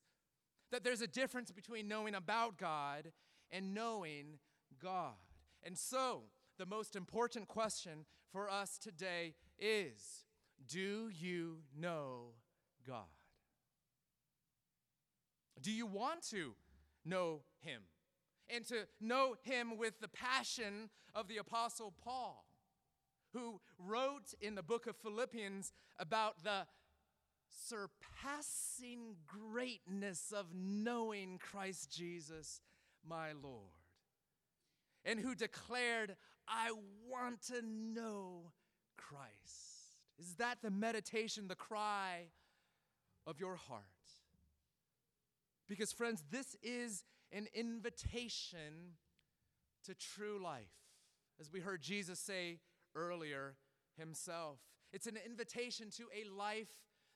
That 0.71 0.83
there's 0.83 1.01
a 1.01 1.07
difference 1.07 1.51
between 1.51 1.87
knowing 1.87 2.15
about 2.15 2.57
God 2.57 3.11
and 3.51 3.73
knowing 3.73 4.39
God. 4.81 5.13
And 5.63 5.77
so, 5.77 6.23
the 6.57 6.65
most 6.65 6.95
important 6.95 7.47
question 7.47 8.05
for 8.31 8.49
us 8.49 8.77
today 8.77 9.35
is 9.59 10.25
Do 10.67 11.09
you 11.09 11.59
know 11.77 12.33
God? 12.87 13.05
Do 15.61 15.71
you 15.71 15.85
want 15.85 16.21
to 16.29 16.53
know 17.03 17.41
Him? 17.61 17.81
And 18.49 18.65
to 18.67 18.87
know 19.01 19.35
Him 19.41 19.77
with 19.77 19.99
the 19.99 20.07
passion 20.07 20.89
of 21.15 21.27
the 21.27 21.37
Apostle 21.37 21.93
Paul, 22.03 22.45
who 23.35 23.59
wrote 23.77 24.33
in 24.39 24.55
the 24.55 24.63
book 24.63 24.87
of 24.87 24.95
Philippians 24.95 25.73
about 25.99 26.43
the 26.43 26.65
surpassing 27.67 29.15
greatness 29.27 30.31
of 30.35 30.47
knowing 30.53 31.37
Christ 31.37 31.91
Jesus, 31.91 32.61
my 33.07 33.33
Lord, 33.33 33.73
and 35.03 35.19
who 35.19 35.35
declared, 35.35 36.15
I 36.47 36.71
want 37.09 37.41
to 37.47 37.61
know 37.61 38.51
Christ. 38.97 39.31
Is 40.17 40.35
that 40.35 40.59
the 40.63 40.71
meditation, 40.71 41.49
the 41.49 41.55
cry 41.55 42.27
of 43.27 43.39
your 43.39 43.57
heart? 43.57 43.83
Because, 45.67 45.91
friends, 45.91 46.23
this 46.31 46.55
is 46.63 47.03
an 47.33 47.47
invitation 47.53 48.93
to 49.83 49.93
true 49.93 50.41
life. 50.41 50.69
As 51.39 51.51
we 51.51 51.59
heard 51.59 51.81
Jesus 51.81 52.17
say 52.19 52.59
earlier 52.95 53.55
himself, 53.97 54.59
it's 54.91 55.07
an 55.07 55.17
invitation 55.25 55.89
to 55.97 56.03
a 56.15 56.29
life 56.29 56.69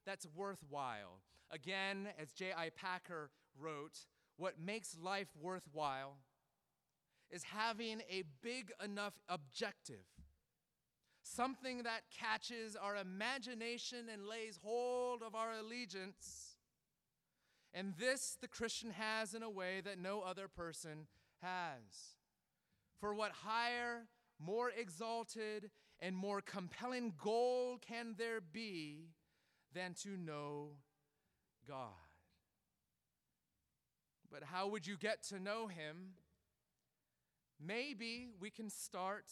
that's 0.06 0.28
worthwhile. 0.36 1.22
Again, 1.52 2.10
as 2.22 2.32
J.I. 2.32 2.72
Packer 2.76 3.32
wrote, 3.60 4.06
what 4.38 4.60
makes 4.60 4.98
life 5.02 5.30
worthwhile 5.40 6.18
is 7.30 7.44
having 7.44 8.02
a 8.10 8.24
big 8.42 8.72
enough 8.84 9.14
objective, 9.28 10.06
something 11.24 11.84
that 11.84 12.02
catches 12.18 12.76
our 12.76 12.96
imagination 12.96 14.08
and 14.12 14.26
lays 14.26 14.60
hold 14.64 15.22
of 15.22 15.36
our 15.36 15.52
allegiance. 15.60 16.58
And 17.74 17.94
this 18.00 18.38
the 18.42 18.48
Christian 18.48 18.92
has 18.92 19.34
in 19.34 19.44
a 19.44 19.50
way 19.50 19.82
that 19.84 20.00
no 20.00 20.22
other 20.22 20.48
person 20.48 21.08
has. 21.42 22.16
For 23.00 23.14
what 23.14 23.32
higher, 23.32 24.08
more 24.40 24.72
exalted, 24.78 25.70
and 26.00 26.16
more 26.16 26.42
compelling 26.42 27.14
goal 27.22 27.78
can 27.86 28.16
there 28.18 28.40
be 28.42 29.10
than 29.74 29.94
to 30.04 30.18
know 30.18 30.70
God. 31.68 31.90
But 34.32 34.44
how 34.44 34.68
would 34.68 34.88
you 34.88 34.96
get 34.98 35.24
to 35.30 35.40
know 35.40 35.68
Him? 35.68 36.14
maybe 37.60 38.30
we 38.40 38.50
can 38.50 38.70
start 38.70 39.32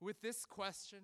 with 0.00 0.20
this 0.20 0.44
question. 0.44 1.00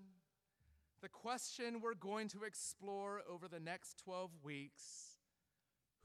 The 1.03 1.09
question 1.09 1.81
we're 1.83 1.95
going 1.95 2.29
to 2.29 2.45
explore 2.45 3.21
over 3.29 3.49
the 3.49 3.61
next 3.61 3.99
12 4.05 4.31
weeks 4.43 5.19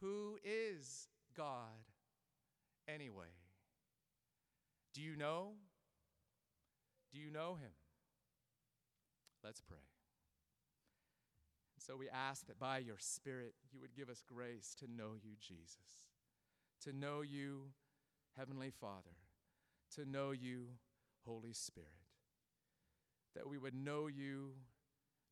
Who 0.02 0.38
is 0.44 1.08
God 1.36 1.86
anyway? 2.88 3.34
Do 4.94 5.02
you 5.02 5.16
know? 5.16 5.54
Do 7.12 7.20
you 7.20 7.32
know 7.32 7.55
him? 7.55 7.72
Let's 9.43 9.62
pray. 9.62 9.78
So 11.80 11.95
we 11.97 12.10
ask 12.10 12.45
that 12.47 12.60
by 12.60 12.80
your 12.80 12.97
Spirit 12.99 13.55
you 13.72 13.80
would 13.82 13.95
give 13.95 14.10
us 14.10 14.22
grace 14.28 14.76
to 14.80 14.86
know 14.86 15.14
you, 15.20 15.32
Jesus, 15.39 16.03
to 16.84 16.93
know 16.93 17.22
you, 17.22 17.72
Heavenly 18.38 18.70
Father, 18.70 19.16
to 19.95 20.05
know 20.05 20.32
you, 20.32 20.68
Holy 21.26 21.53
Spirit, 21.53 21.89
that 23.36 23.47
we 23.49 23.57
would 23.57 23.74
know 23.74 24.07
you 24.07 24.51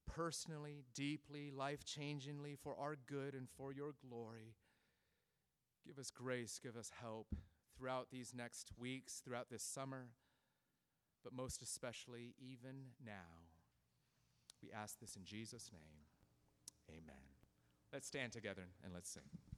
personally, 0.07 0.85
deeply, 0.95 1.51
life 1.51 1.83
changingly 1.85 2.57
for 2.57 2.75
our 2.79 2.95
good 3.07 3.35
and 3.35 3.47
for 3.55 3.71
your 3.71 3.93
glory. 4.09 4.55
Give 5.85 5.99
us 5.99 6.09
grace, 6.09 6.59
give 6.61 6.75
us 6.75 6.91
help 7.01 7.27
throughout 7.77 8.07
these 8.11 8.33
next 8.35 8.71
weeks, 8.79 9.21
throughout 9.23 9.49
this 9.51 9.63
summer, 9.63 10.07
but 11.23 11.33
most 11.33 11.61
especially 11.61 12.33
even 12.39 12.93
now. 13.05 13.47
We 14.61 14.71
ask 14.71 14.99
this 14.99 15.15
in 15.15 15.23
Jesus' 15.23 15.69
name. 15.71 16.05
Amen. 16.89 17.23
Let's 17.93 18.07
stand 18.07 18.31
together 18.31 18.67
and 18.83 18.93
let's 18.93 19.09
sing. 19.09 19.56